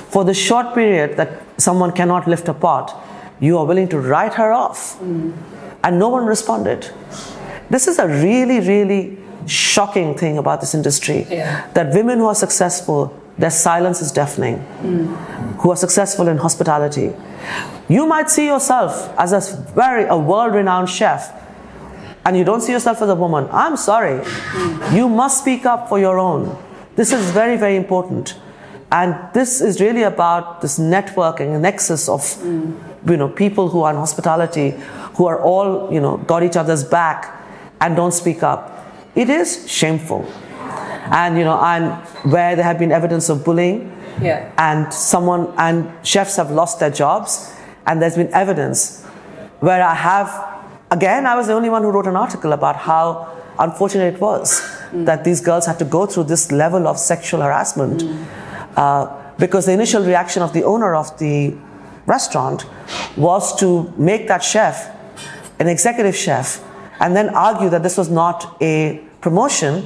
for 0.10 0.24
the 0.24 0.34
short 0.34 0.74
period 0.74 1.18
that 1.18 1.44
someone 1.58 1.92
cannot 1.92 2.28
lift 2.28 2.48
a 2.48 2.54
pot, 2.54 2.96
you 3.40 3.58
are 3.58 3.66
willing 3.66 3.88
to 3.90 4.00
write 4.00 4.34
her 4.36 4.52
off. 4.52 5.00
Mm. 5.00 5.36
And 5.84 6.00
no 6.00 6.10
one 6.10 6.26
responded. 6.26 6.90
This 7.70 7.88
is 7.88 8.00
a 8.00 8.08
really, 8.08 8.60
really 8.60 9.18
shocking 9.46 10.16
thing 10.16 10.38
about 10.38 10.62
this 10.62 10.74
industry 10.74 11.26
yeah. 11.30 11.70
that 11.74 11.94
women 11.94 12.20
who 12.20 12.26
are 12.26 12.36
successful 12.36 13.16
their 13.38 13.52
silence 13.52 14.02
is 14.02 14.12
deafening, 14.12 14.58
mm. 14.82 15.16
who 15.58 15.72
are 15.72 15.76
successful 15.76 16.28
in 16.28 16.38
hospitality. 16.38 17.14
You 17.88 18.08
might 18.08 18.30
see 18.30 18.48
yourself 18.48 19.14
as 19.18 19.32
a 19.32 19.64
very 19.74 20.06
a 20.06 20.18
world-renowned 20.18 20.90
chef, 20.90 21.32
and 22.26 22.36
you 22.36 22.44
don't 22.44 22.62
see 22.62 22.72
yourself 22.72 23.02
as 23.02 23.10
a 23.10 23.16
woman. 23.16 23.48
I'm 23.52 23.78
sorry. 23.78 24.20
Mm. 24.20 24.96
You 24.96 25.08
must 25.08 25.40
speak 25.40 25.66
up 25.66 25.88
for 25.88 26.00
your 26.00 26.18
own. 26.20 26.58
This 26.96 27.14
is 27.14 27.30
very, 27.32 27.58
very 27.58 27.76
important. 27.76 28.36
And 28.92 29.16
this 29.34 29.62
is 29.62 29.80
really 29.80 30.04
about 30.04 30.62
this 30.62 30.80
networking, 30.80 31.60
nexus 31.60 32.10
of 32.10 32.22
mm. 32.22 32.76
you 33.06 33.18
know 33.18 33.30
people 33.30 33.70
who 33.70 33.84
are 33.84 33.92
in 33.92 33.98
hospitality, 33.98 34.74
who 35.16 35.28
are 35.28 35.40
all 35.42 35.94
you 35.94 36.00
know 36.00 36.18
got 36.18 36.42
each 36.42 36.56
other's 36.56 36.84
back 36.84 37.34
and 37.82 37.96
don't 37.96 38.14
speak 38.14 38.42
up. 38.42 38.74
It 39.14 39.30
is 39.30 39.70
shameful 39.70 40.26
and 41.12 41.38
you 41.38 41.44
know, 41.44 41.60
and 41.60 41.94
where 42.32 42.56
there 42.56 42.66
have 42.66 42.80
been 42.80 42.92
evidence 42.92 43.30
of 43.30 43.44
bullying, 43.44 43.92
yeah. 44.22 44.52
and 44.58 44.94
someone 44.94 45.54
and 45.58 45.92
chefs 46.06 46.36
have 46.38 46.52
lost 46.52 46.80
their 46.80 46.90
jobs, 46.90 47.54
and 47.86 48.02
there's 48.02 48.16
been 48.16 48.34
evidence 48.34 49.04
where 49.60 49.84
I 49.84 49.96
have, 49.96 50.30
again, 50.92 51.26
I 51.26 51.36
was 51.36 51.48
the 51.48 51.54
only 51.54 51.70
one 51.70 51.84
who 51.84 51.90
wrote 51.90 52.08
an 52.08 52.16
article 52.16 52.54
about 52.54 52.76
how 52.76 53.34
unfortunate 53.60 54.16
it 54.16 54.22
was 54.22 54.62
mm. 54.92 55.06
that 55.06 55.24
these 55.24 55.42
girls 55.42 55.66
had 55.66 55.80
to 55.80 55.86
go 55.86 56.06
through 56.06 56.26
this 56.26 56.52
level 56.52 56.88
of 56.88 56.98
sexual 56.98 57.42
harassment. 57.42 58.04
Mm. 58.04 58.26
Uh, 58.76 59.24
because 59.40 59.66
the 59.66 59.72
initial 59.72 60.04
reaction 60.04 60.42
of 60.42 60.54
the 60.54 60.64
owner 60.64 60.96
of 60.96 61.18
the 61.20 61.56
restaurant 62.06 62.66
was 63.16 63.56
to 63.60 63.92
make 63.98 64.28
that 64.28 64.44
chef 64.44 64.90
an 65.60 65.68
executive 65.68 66.16
chef 66.16 66.64
and 67.00 67.16
then 67.16 67.30
argue 67.30 67.70
that 67.70 67.84
this 67.84 67.98
was 67.98 68.10
not 68.10 68.58
a 68.62 69.02
promotion 69.22 69.86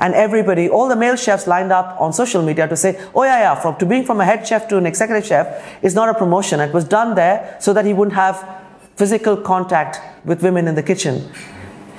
And 0.00 0.14
everybody, 0.14 0.68
all 0.68 0.88
the 0.88 0.96
male 0.96 1.16
chefs 1.16 1.46
lined 1.46 1.70
up 1.70 2.00
on 2.00 2.12
social 2.12 2.42
media 2.42 2.66
to 2.66 2.76
say, 2.76 2.98
oh 3.14 3.22
yeah, 3.22 3.40
yeah, 3.40 3.54
from 3.54 3.76
to 3.76 3.86
being 3.86 4.04
from 4.04 4.20
a 4.20 4.24
head 4.24 4.46
chef 4.46 4.66
to 4.68 4.78
an 4.78 4.86
executive 4.86 5.26
chef 5.26 5.84
is 5.84 5.94
not 5.94 6.08
a 6.08 6.14
promotion. 6.14 6.58
It 6.58 6.72
was 6.72 6.84
done 6.84 7.14
there 7.14 7.56
so 7.60 7.72
that 7.74 7.84
he 7.84 7.92
wouldn't 7.92 8.14
have 8.14 8.64
physical 8.96 9.36
contact 9.36 10.00
with 10.24 10.42
women 10.42 10.66
in 10.68 10.74
the 10.74 10.82
kitchen. 10.82 11.30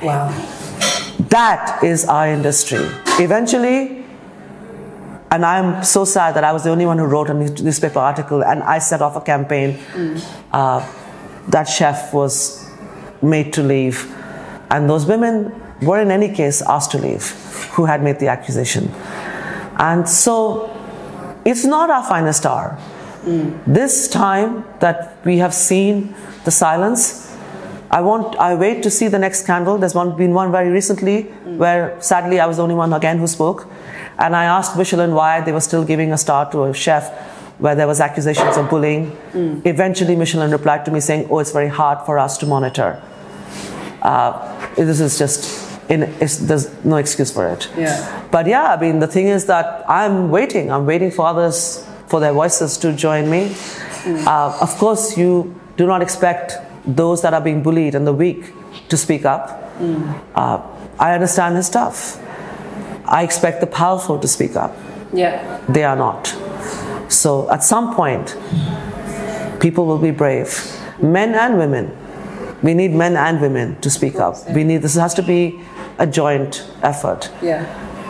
Wow. 0.02 0.30
That 1.30 1.84
is 1.84 2.06
our 2.06 2.28
industry. 2.28 2.90
Eventually, 3.20 4.04
and 5.32 5.46
I'm 5.46 5.84
so 5.84 6.04
sad 6.04 6.36
that 6.36 6.44
I 6.44 6.52
was 6.52 6.64
the 6.64 6.72
only 6.72 6.86
one 6.86 6.98
who 6.98 7.06
wrote 7.06 7.30
a 7.30 7.34
newspaper 7.34 8.00
article 8.00 8.44
and 8.44 8.64
I 8.64 8.80
set 8.80 9.02
off 9.02 9.16
a 9.16 9.22
campaign. 9.22 9.78
Mm. 9.94 10.26
Uh, 10.52 10.86
that 11.50 11.66
chef 11.66 12.14
was 12.14 12.70
made 13.22 13.54
to 13.54 13.64
leave. 13.64 14.14
And 14.70 14.90
those 14.90 15.06
women 15.06 15.54
were, 15.82 16.00
in 16.00 16.12
any 16.12 16.34
case, 16.34 16.62
asked 16.62 16.92
to 16.92 16.98
leave 16.98 17.32
who 17.74 17.86
had 17.86 18.04
made 18.04 18.20
the 18.20 18.28
accusation. 18.28 18.92
And 19.78 20.08
so 20.08 20.70
it's 21.46 21.66
not 21.66 21.90
our 21.90 22.04
finest 22.04 22.46
hour. 22.46 22.78
Mm. 23.24 23.64
This 23.66 24.08
time 24.08 24.66
that 24.80 25.18
we 25.26 25.38
have 25.38 25.54
seen 25.54 26.16
the 26.44 26.52
silence, 26.52 27.36
I 27.90 28.02
want 28.02 28.38
I 28.38 28.56
wait 28.56 28.84
to 28.84 28.90
see 28.90 29.08
the 29.08 29.20
next 29.20 29.44
scandal. 29.44 29.78
There's 29.78 29.94
one, 29.94 30.16
been 30.16 30.34
one 30.34 30.52
very 30.52 30.70
recently 30.70 31.24
mm. 31.24 31.58
where 31.58 32.00
sadly 32.02 32.40
I 32.40 32.46
was 32.46 32.58
the 32.58 32.64
only 32.64 32.76
one 32.76 32.94
again 32.94 33.18
who 33.20 33.28
spoke. 33.28 33.68
And 34.18 34.36
I 34.36 34.46
asked 34.46 34.78
Michelin 34.78 35.14
why 35.14 35.42
they 35.42 35.52
were 35.52 35.62
still 35.62 35.84
giving 35.84 36.14
a 36.14 36.18
star 36.18 36.50
to 36.52 36.64
a 36.64 36.74
chef 36.74 37.12
where 37.60 37.76
there 37.76 37.88
was 37.88 38.00
accusations 38.00 38.58
of 38.58 38.70
bullying. 38.70 39.12
Mm. 39.34 39.66
Eventually 39.66 40.16
Michelin 40.16 40.52
replied 40.52 40.84
to 40.86 40.92
me 40.92 41.00
saying, 41.00 41.28
oh, 41.30 41.40
it's 41.40 41.52
very 41.52 41.68
hard 41.68 42.06
for 42.06 42.18
us 42.18 42.38
to 42.40 42.46
monitor. 42.46 43.02
Uh, 44.02 44.74
this 44.76 45.00
is 45.00 45.20
just 45.20 45.61
in, 45.92 46.00
there's 46.20 46.86
no 46.86 46.96
excuse 46.96 47.32
for 47.32 47.48
it. 47.50 47.70
Yeah. 47.78 48.28
But 48.32 48.48
yeah, 48.48 48.74
I 48.74 48.80
mean, 48.80 49.00
the 49.00 49.08
thing 49.08 49.28
is 49.28 49.46
that 49.48 49.84
I'm 49.90 50.32
waiting. 50.32 50.72
I'm 50.72 50.86
waiting 50.86 51.12
for 51.12 51.28
others, 51.28 51.86
for 52.08 52.20
their 52.20 52.34
voices 52.34 52.78
to 52.80 52.94
join 52.94 53.30
me. 53.30 53.50
Mm. 53.50 54.26
Uh, 54.26 54.58
of 54.62 54.70
course, 54.78 55.18
you 55.18 55.54
do 55.76 55.86
not 55.86 56.02
expect 56.02 56.54
those 56.86 57.22
that 57.22 57.34
are 57.34 57.42
being 57.42 57.62
bullied 57.62 57.94
and 57.94 58.08
the 58.08 58.14
weak 58.14 58.54
to 58.88 58.98
speak 58.98 59.26
up. 59.26 59.78
Mm. 59.80 60.22
Uh, 60.34 60.62
I 60.98 61.14
understand 61.14 61.58
his 61.58 61.68
stuff. 61.68 62.18
I 63.06 63.24
expect 63.24 63.60
the 63.60 63.68
powerful 63.68 64.18
to 64.20 64.28
speak 64.28 64.56
up. 64.56 64.76
Yeah. 65.12 65.60
They 65.68 65.84
are 65.84 65.98
not. 65.98 66.28
So 67.10 67.52
at 67.52 67.64
some 67.64 67.94
point, 67.94 68.38
people 69.60 69.86
will 69.86 70.00
be 70.00 70.12
brave, 70.12 70.50
men 71.02 71.36
and 71.36 71.58
women. 71.58 71.98
We 72.64 72.74
need 72.74 72.92
men 72.92 73.18
and 73.18 73.42
women 73.42 73.82
to 73.82 73.90
speak 73.90 74.16
up. 74.16 74.36
We 74.52 74.64
need 74.64 74.84
this 74.84 74.96
has 74.96 75.14
to 75.16 75.24
be 75.24 75.60
a 75.98 76.08
joint 76.08 76.66
effort. 76.82 77.32
Yeah. 77.42 77.66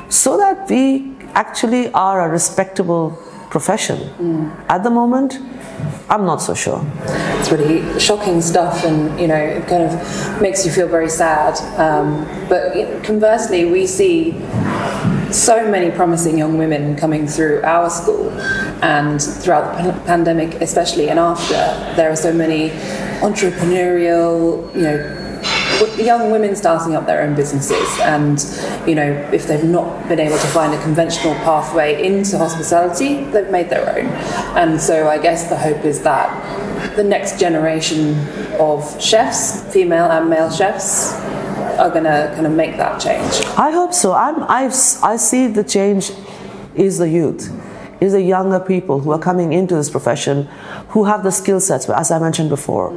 So 0.10 0.38
that 0.38 0.70
we 0.70 1.14
actually 1.34 1.92
are 1.94 2.28
a 2.28 2.30
respectable 2.30 3.18
profession. 3.50 3.98
Mm. 4.18 4.66
At 4.70 4.84
the 4.84 4.90
moment, 4.90 5.40
I'm 6.10 6.26
not 6.26 6.42
so 6.42 6.54
sure. 6.54 6.82
It's 7.40 7.52
really 7.52 8.00
shocking 8.00 8.42
stuff, 8.42 8.84
and 8.86 9.20
you 9.20 9.28
know, 9.28 9.36
it 9.36 9.68
kind 9.68 9.84
of 9.84 10.42
makes 10.42 10.66
you 10.66 10.72
feel 10.72 10.88
very 10.88 11.10
sad. 11.10 11.58
Um, 11.80 12.26
but 12.50 12.74
conversely, 13.04 13.66
we 13.66 13.88
see 13.88 14.34
so 15.32 15.70
many 15.70 15.92
promising 15.92 16.38
young 16.38 16.58
women 16.58 16.96
coming 16.96 17.28
through 17.28 17.62
our 17.64 17.90
school, 17.90 18.30
and 18.82 19.22
throughout 19.22 19.84
the 19.84 19.94
pandemic, 20.06 20.56
especially 20.62 21.10
and 21.10 21.20
after, 21.20 21.56
there 21.96 22.12
are 22.12 22.16
so 22.16 22.34
many 22.34 22.70
entrepreneurial, 23.22 24.74
you 24.76 24.82
know 24.82 25.21
young 25.98 26.32
women 26.32 26.56
starting 26.56 26.96
up 26.96 27.06
their 27.06 27.22
own 27.22 27.36
businesses 27.36 28.00
and 28.02 28.40
you 28.88 28.96
know 28.96 29.12
if 29.34 29.48
they've 29.48 29.64
not 29.64 30.08
been 30.08 30.20
able 30.20 30.38
to 30.38 30.48
find 30.48 30.74
a 30.74 30.82
conventional 30.82 31.34
pathway 31.36 32.06
into 32.06 32.38
hospitality 32.38 33.24
they've 33.26 33.50
made 33.50 33.70
their 33.70 33.88
own. 33.90 34.06
And 34.58 34.80
so 34.80 35.08
i 35.08 35.18
guess 35.18 35.50
the 35.50 35.58
hope 35.58 35.86
is 35.86 36.02
that 36.04 36.30
the 36.96 37.04
next 37.04 37.40
generation 37.40 38.18
of 38.60 39.02
chefs 39.02 39.62
female 39.74 40.06
and 40.06 40.30
male 40.30 40.50
chefs 40.50 41.14
are 41.80 41.90
going 41.90 42.04
to 42.04 42.32
kind 42.36 42.46
of 42.46 42.52
make 42.52 42.78
that 42.78 43.00
change. 43.00 43.46
I 43.58 43.72
hope 43.72 43.94
so. 43.94 44.14
I'm, 44.14 44.44
I've, 44.44 44.74
i 45.04 45.16
see 45.16 45.48
the 45.48 45.64
change 45.64 46.12
is 46.76 46.98
the 46.98 47.10
youth 47.10 47.50
is 48.02 48.14
the 48.14 48.22
younger 48.22 48.60
people 48.60 49.00
who 49.00 49.12
are 49.12 49.20
coming 49.20 49.54
into 49.54 49.76
this 49.76 49.90
profession 49.90 50.48
who 50.90 51.04
have 51.06 51.24
the 51.24 51.32
skill 51.32 51.60
sets, 51.60 51.88
as 51.90 52.12
I 52.12 52.18
mentioned 52.18 52.50
before, 52.50 52.90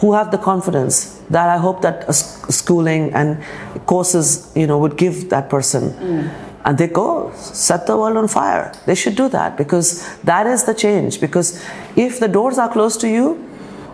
who 0.00 0.12
have 0.12 0.30
the 0.30 0.38
confidence 0.38 1.20
that 1.30 1.48
I 1.48 1.56
hope 1.56 1.80
that 1.80 2.14
schooling 2.14 3.12
and 3.14 3.42
courses, 3.86 4.52
you 4.54 4.66
know, 4.66 4.78
would 4.78 4.98
give 4.98 5.30
that 5.30 5.48
person. 5.48 5.90
Mm. 5.94 6.46
And 6.66 6.76
they 6.76 6.88
go 6.88 7.32
set 7.36 7.86
the 7.86 7.96
world 7.96 8.18
on 8.18 8.28
fire. 8.28 8.72
They 8.84 8.94
should 8.94 9.16
do 9.16 9.30
that 9.30 9.56
because 9.56 10.06
that 10.20 10.46
is 10.46 10.64
the 10.64 10.74
change. 10.74 11.18
Because 11.18 11.64
if 11.96 12.20
the 12.20 12.28
doors 12.28 12.58
are 12.58 12.70
closed 12.70 13.00
to 13.00 13.08
you, 13.08 13.42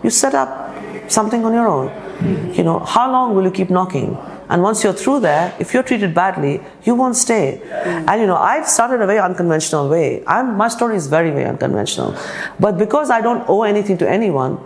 you 0.03 0.09
set 0.09 0.35
up 0.35 0.75
something 1.09 1.45
on 1.45 1.53
your 1.53 1.67
own. 1.67 1.87
Mm-hmm. 1.87 2.51
You 2.53 2.63
know, 2.63 2.79
how 2.79 3.09
long 3.09 3.35
will 3.35 3.45
you 3.45 3.51
keep 3.51 3.69
knocking? 3.69 4.17
And 4.49 4.63
once 4.63 4.83
you're 4.83 4.93
through 4.93 5.21
there, 5.21 5.53
if 5.59 5.73
you're 5.73 5.83
treated 5.83 6.13
badly, 6.13 6.61
you 6.83 6.95
won't 6.95 7.15
stay. 7.15 7.61
Mm. 7.63 8.07
And 8.07 8.21
you 8.21 8.27
know, 8.27 8.37
I've 8.37 8.67
started 8.67 9.01
a 9.01 9.07
very 9.07 9.19
unconventional 9.19 9.89
way. 9.89 10.23
I'm, 10.25 10.55
my 10.55 10.69
story 10.69 10.95
is 10.95 11.07
very, 11.07 11.31
very 11.31 11.45
unconventional. 11.45 12.15
But 12.59 12.77
because 12.77 13.09
I 13.09 13.21
don't 13.21 13.47
owe 13.49 13.63
anything 13.63 13.97
to 13.99 14.09
anyone, 14.09 14.59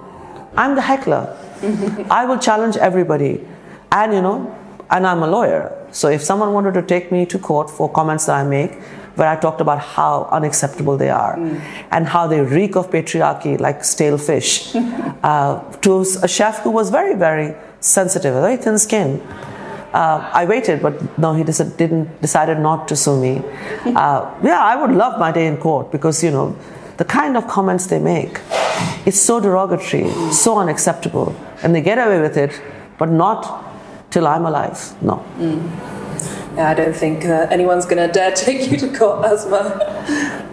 I'm 0.56 0.76
the 0.76 0.82
heckler. 0.82 1.36
I 2.10 2.26
will 2.26 2.38
challenge 2.38 2.78
everybody. 2.78 3.46
And 3.92 4.14
you 4.14 4.22
know, 4.22 4.56
and 4.90 5.08
I'm 5.08 5.24
a 5.24 5.28
lawyer. 5.28 5.78
So 5.92 6.10
if 6.10 6.22
someone 6.22 6.54
wanted 6.54 6.74
to 6.76 6.82
take 6.82 7.12
me 7.12 7.26
to 7.26 7.40
court 7.40 7.70
for 7.70 7.90
comments 7.90 8.28
that 8.28 8.36
I 8.36 8.44
make, 8.44 8.74
where 9.16 9.28
I 9.28 9.36
talked 9.36 9.60
about 9.62 9.80
how 9.80 10.30
unacceptable 10.32 10.98
they 10.98 11.10
are 11.10 11.36
mm. 11.36 11.60
and 11.92 12.08
how 12.08 12.28
they 12.28 12.40
reek 12.42 12.76
of 12.76 12.90
patriarchy 12.90 13.60
like 13.60 13.84
stale 13.84 14.18
fish, 14.18 14.74
uh, 15.24 15.60
to 15.82 16.06
a 16.24 16.28
chef 16.28 16.60
who 16.60 16.72
was 16.72 16.90
very, 16.90 17.16
very 17.16 17.56
sensitive, 17.80 18.34
very 18.34 18.58
thin 18.58 18.78
skin. 18.78 19.22
Uh, 19.94 20.30
I 20.34 20.46
waited, 20.46 20.82
but 20.82 21.18
no, 21.18 21.34
he 21.34 21.44
just 21.44 21.78
didn't 21.78 22.22
decided 22.22 22.60
not 22.60 22.88
to 22.90 22.96
sue 22.96 23.20
me. 23.20 23.42
Uh, 24.02 24.34
yeah, 24.44 24.64
I 24.64 24.76
would 24.76 24.92
love 24.92 25.20
my 25.20 25.32
day 25.32 25.48
in 25.48 25.58
court 25.58 25.92
because 25.92 26.24
you 26.24 26.32
know 26.32 26.56
the 26.98 27.06
kind 27.06 27.36
of 27.36 27.48
comments 27.48 27.88
they 27.88 28.00
make, 28.00 28.40
it's 29.06 29.20
so 29.20 29.40
derogatory, 29.40 30.10
so 30.32 30.58
unacceptable, 30.58 31.36
and 31.64 31.76
they 31.76 31.82
get 31.82 31.98
away 31.98 32.22
with 32.22 32.38
it, 32.38 32.62
but 32.98 33.10
not 33.10 33.64
till 34.12 34.28
I'm 34.28 34.46
alive. 34.46 34.80
No. 35.02 35.26
Mm. 35.38 35.62
Yeah, 36.56 36.70
I 36.70 36.74
don't 36.74 36.96
think 36.96 37.26
uh, 37.26 37.48
anyone's 37.50 37.86
going 37.86 38.06
to 38.06 38.12
dare 38.12 38.32
take 38.36 38.72
you 38.72 38.78
to 38.78 38.98
court, 38.98 39.26
Asma. 39.26 39.62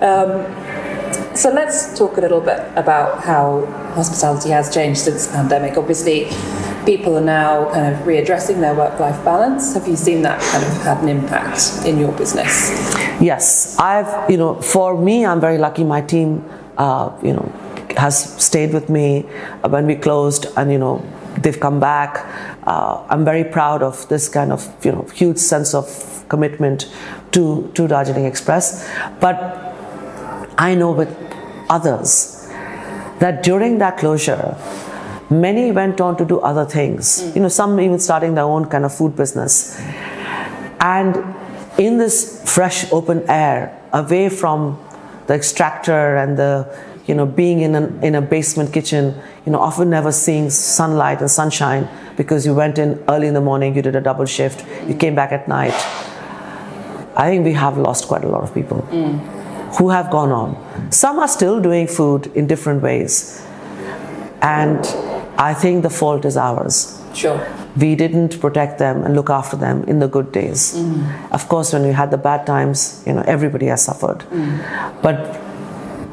Um, 0.00 1.36
so 1.36 1.50
let's 1.50 1.96
talk 1.96 2.16
a 2.16 2.20
little 2.20 2.40
bit 2.40 2.60
about 2.76 3.22
how 3.24 3.66
hospitality 3.94 4.50
has 4.50 4.72
changed 4.72 5.00
since 5.00 5.26
the 5.26 5.32
pandemic. 5.34 5.76
Obviously, 5.76 6.26
people 6.88 7.18
are 7.18 7.28
now 7.42 7.70
kind 7.70 7.94
of 7.94 8.00
readdressing 8.06 8.60
their 8.60 8.74
work-life 8.74 9.22
balance. 9.22 9.74
Have 9.74 9.86
you 9.86 9.94
seen 9.94 10.22
that 10.22 10.40
kind 10.40 10.64
of 10.64 10.72
had 10.82 10.98
an 11.02 11.10
impact 11.10 11.84
in 11.84 11.98
your 11.98 12.12
business? 12.12 12.54
Yes, 13.20 13.78
I've 13.78 14.30
you 14.30 14.38
know 14.38 14.54
for 14.62 14.96
me, 14.96 15.26
I'm 15.26 15.40
very 15.40 15.58
lucky. 15.58 15.84
My 15.84 16.00
team, 16.00 16.42
uh, 16.78 17.12
you 17.22 17.34
know, 17.34 17.46
has 17.98 18.14
stayed 18.42 18.72
with 18.72 18.88
me 18.88 19.26
when 19.74 19.84
we 19.86 19.96
closed, 19.96 20.46
and 20.56 20.72
you 20.72 20.78
know 20.78 21.04
they've 21.42 21.60
come 21.60 21.78
back. 21.78 22.24
Uh, 22.66 23.04
I'm 23.10 23.22
very 23.22 23.44
proud 23.44 23.82
of 23.82 24.08
this 24.08 24.30
kind 24.30 24.50
of 24.50 24.64
you 24.82 24.92
know 24.92 25.02
huge 25.12 25.38
sense 25.38 25.74
of 25.74 26.24
commitment 26.30 26.88
to 27.32 27.70
to 27.74 27.86
Darjeeling 27.86 28.24
Express, 28.24 28.88
but 29.20 29.36
I 30.56 30.74
know 30.74 30.92
with 30.92 31.14
others 31.68 32.48
that 33.18 33.42
during 33.42 33.78
that 33.78 33.98
closure, 33.98 34.56
many 35.30 35.70
went 35.72 36.00
on 36.00 36.16
to 36.16 36.24
do 36.24 36.40
other 36.40 36.64
things. 36.64 37.22
Mm. 37.22 37.36
You 37.36 37.42
know, 37.42 37.48
some 37.48 37.80
even 37.80 37.98
starting 37.98 38.34
their 38.34 38.44
own 38.44 38.66
kind 38.66 38.84
of 38.84 38.94
food 38.94 39.16
business. 39.16 39.80
And 40.80 41.16
in 41.78 41.98
this 41.98 42.42
fresh 42.52 42.90
open 42.92 43.28
air, 43.28 43.78
away 43.92 44.28
from 44.28 44.78
the 45.26 45.34
extractor 45.34 46.16
and 46.16 46.38
the 46.38 46.78
you 47.06 47.14
know 47.14 47.24
being 47.24 47.60
in, 47.60 47.74
an, 47.74 48.02
in 48.02 48.14
a 48.14 48.20
basement 48.20 48.72
kitchen 48.72 49.14
you 49.46 49.52
know 49.52 49.58
often 49.58 49.88
never 49.88 50.12
seeing 50.12 50.50
sunlight 50.50 51.20
and 51.20 51.30
sunshine 51.30 51.88
because 52.18 52.44
you 52.44 52.54
went 52.54 52.78
in 52.78 53.02
early 53.08 53.26
in 53.26 53.32
the 53.32 53.40
morning 53.40 53.74
you 53.74 53.80
did 53.80 53.96
a 53.96 54.00
double 54.00 54.26
shift 54.26 54.62
you 54.86 54.94
came 54.94 55.14
back 55.14 55.32
at 55.32 55.48
night 55.48 55.72
i 57.16 57.30
think 57.30 57.46
we 57.46 57.54
have 57.54 57.78
lost 57.78 58.08
quite 58.08 58.24
a 58.24 58.28
lot 58.28 58.42
of 58.42 58.52
people 58.52 58.86
mm 58.90 59.38
who 59.76 59.90
have 59.90 60.10
gone 60.10 60.32
on. 60.32 60.90
Some 60.90 61.18
are 61.18 61.28
still 61.28 61.60
doing 61.60 61.86
food 61.86 62.28
in 62.34 62.46
different 62.46 62.82
ways. 62.82 63.44
And 64.40 64.78
I 65.38 65.54
think 65.54 65.82
the 65.82 65.90
fault 65.90 66.24
is 66.24 66.36
ours. 66.36 67.00
Sure. 67.14 67.40
We 67.76 67.94
didn't 67.94 68.40
protect 68.40 68.78
them 68.78 69.04
and 69.04 69.14
look 69.14 69.30
after 69.30 69.56
them 69.56 69.84
in 69.84 70.00
the 70.00 70.08
good 70.08 70.32
days. 70.32 70.74
Mm. 70.76 71.30
Of 71.32 71.48
course, 71.48 71.72
when 71.72 71.84
we 71.84 71.92
had 71.92 72.10
the 72.10 72.18
bad 72.18 72.44
times, 72.44 73.04
you 73.06 73.12
know, 73.12 73.22
everybody 73.22 73.66
has 73.66 73.84
suffered. 73.84 74.18
Mm. 74.30 75.02
But 75.02 75.40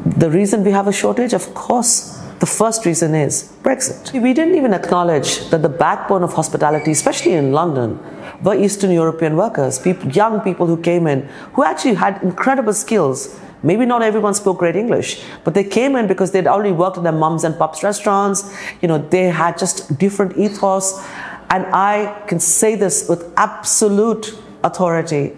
the 0.06 0.30
reason 0.30 0.64
we 0.64 0.72
have 0.72 0.88
a 0.88 0.94
shortage, 0.94 1.34
of 1.34 1.54
course, 1.56 2.16
The 2.40 2.46
first 2.46 2.86
reason 2.86 3.16
is 3.16 3.54
Brexit. 3.64 4.12
We 4.22 4.34
didn't 4.34 4.56
even 4.56 4.74
acknowledge 4.74 5.50
that 5.52 5.62
the 5.62 5.70
backbone 5.70 6.22
of 6.22 6.34
hospitality, 6.34 6.92
especially 6.92 7.34
in 7.34 7.54
London, 7.54 7.98
were 8.44 8.56
Eastern 8.56 8.92
European 8.92 9.38
workers, 9.38 9.80
people, 9.80 10.12
young 10.12 10.42
people 10.42 10.68
who 10.68 10.76
came 10.76 11.08
in 11.08 11.22
who 11.54 11.64
actually 11.64 11.94
had 11.94 12.22
incredible 12.22 12.74
skills. 12.74 13.40
Maybe 13.64 13.86
not 13.86 14.02
everyone 14.02 14.34
spoke 14.34 14.60
great 14.60 14.76
English, 14.76 15.24
but 15.44 15.54
they 15.54 15.64
came 15.64 15.96
in 15.96 16.08
because 16.08 16.32
they'd 16.32 16.48
already 16.48 16.72
worked 16.72 16.98
in 16.98 17.04
their 17.04 17.12
mums 17.12 17.44
and 17.44 17.58
pups 17.58 17.84
restaurants. 17.84 18.54
You 18.82 18.88
know, 18.88 18.98
they 18.98 19.26
had 19.30 19.58
just 19.58 19.98
different 19.98 20.38
ethos. 20.38 21.04
And 21.50 21.66
I 21.68 22.22
can 22.28 22.40
say 22.40 22.76
this 22.76 23.08
with 23.08 23.32
absolute 23.38 24.38
authority. 24.64 25.34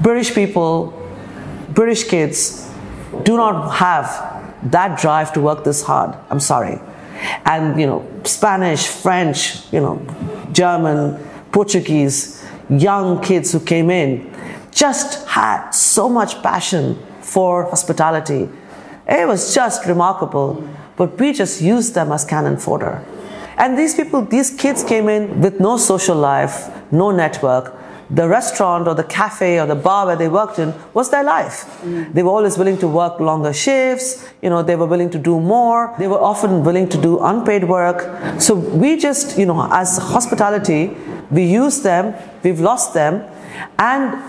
British 0.00 0.34
people, 0.34 0.92
British 1.70 2.04
kids 2.04 2.70
do 3.22 3.36
not 3.36 3.70
have 3.74 4.06
that 4.70 4.98
drive 4.98 5.32
to 5.34 5.40
work 5.40 5.64
this 5.64 5.82
hard. 5.82 6.16
I'm 6.30 6.40
sorry. 6.40 6.80
And, 7.44 7.80
you 7.80 7.86
know, 7.86 8.06
Spanish, 8.24 8.86
French, 8.86 9.72
you 9.72 9.80
know, 9.80 10.04
German, 10.52 11.18
Portuguese, 11.52 12.44
young 12.68 13.20
kids 13.22 13.52
who 13.52 13.60
came 13.60 13.90
in 13.90 14.32
just 14.72 15.26
had 15.28 15.70
so 15.70 16.08
much 16.08 16.42
passion 16.42 16.98
for 17.24 17.64
hospitality. 17.64 18.48
It 19.08 19.26
was 19.26 19.54
just 19.54 19.86
remarkable. 19.86 20.66
But 20.96 21.18
we 21.18 21.32
just 21.32 21.60
used 21.60 21.94
them 21.94 22.12
as 22.12 22.24
cannon 22.24 22.56
fodder. 22.56 23.04
And 23.56 23.78
these 23.78 23.94
people, 23.94 24.22
these 24.22 24.50
kids 24.50 24.82
came 24.82 25.08
in 25.08 25.40
with 25.40 25.60
no 25.60 25.76
social 25.76 26.16
life, 26.16 26.70
no 26.92 27.10
network, 27.10 27.74
the 28.10 28.28
restaurant 28.28 28.86
or 28.86 28.94
the 28.94 29.04
cafe 29.04 29.58
or 29.58 29.66
the 29.66 29.74
bar 29.74 30.06
where 30.06 30.16
they 30.16 30.28
worked 30.28 30.58
in 30.58 30.74
was 30.92 31.10
their 31.10 31.24
life. 31.24 31.64
Mm. 31.82 32.12
They 32.12 32.22
were 32.22 32.30
always 32.30 32.58
willing 32.58 32.78
to 32.78 32.88
work 32.88 33.18
longer 33.18 33.52
shifts, 33.52 34.28
you 34.42 34.50
know, 34.50 34.62
they 34.62 34.76
were 34.76 34.86
willing 34.86 35.10
to 35.10 35.18
do 35.18 35.40
more. 35.40 35.94
They 35.98 36.06
were 36.06 36.20
often 36.20 36.64
willing 36.64 36.88
to 36.90 37.00
do 37.00 37.18
unpaid 37.20 37.64
work. 37.64 38.40
So 38.40 38.54
we 38.54 38.98
just, 38.98 39.38
you 39.38 39.46
know, 39.46 39.68
as 39.72 39.98
hospitality, 39.98 40.96
we 41.30 41.44
used 41.44 41.82
them, 41.82 42.14
we've 42.42 42.60
lost 42.60 42.92
them, 42.92 43.24
and 43.78 44.22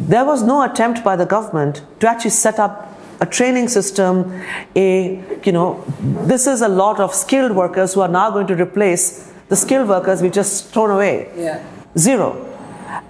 there 0.00 0.24
was 0.24 0.42
no 0.42 0.62
attempt 0.62 1.04
by 1.04 1.16
the 1.16 1.26
government 1.26 1.82
to 2.00 2.08
actually 2.08 2.30
set 2.30 2.58
up 2.58 2.90
a 3.20 3.26
training 3.26 3.68
system, 3.68 4.42
a, 4.74 5.22
you 5.44 5.52
know, 5.52 5.84
this 6.00 6.46
is 6.46 6.62
a 6.62 6.68
lot 6.68 7.00
of 7.00 7.14
skilled 7.14 7.52
workers 7.52 7.94
who 7.94 8.00
are 8.00 8.08
now 8.08 8.30
going 8.30 8.46
to 8.46 8.56
replace 8.56 9.32
the 9.48 9.56
skilled 9.56 9.88
workers 9.88 10.20
we 10.20 10.30
just 10.30 10.66
thrown 10.68 10.90
away. 10.90 11.30
Yeah. 11.36 11.64
Zero. 11.96 12.50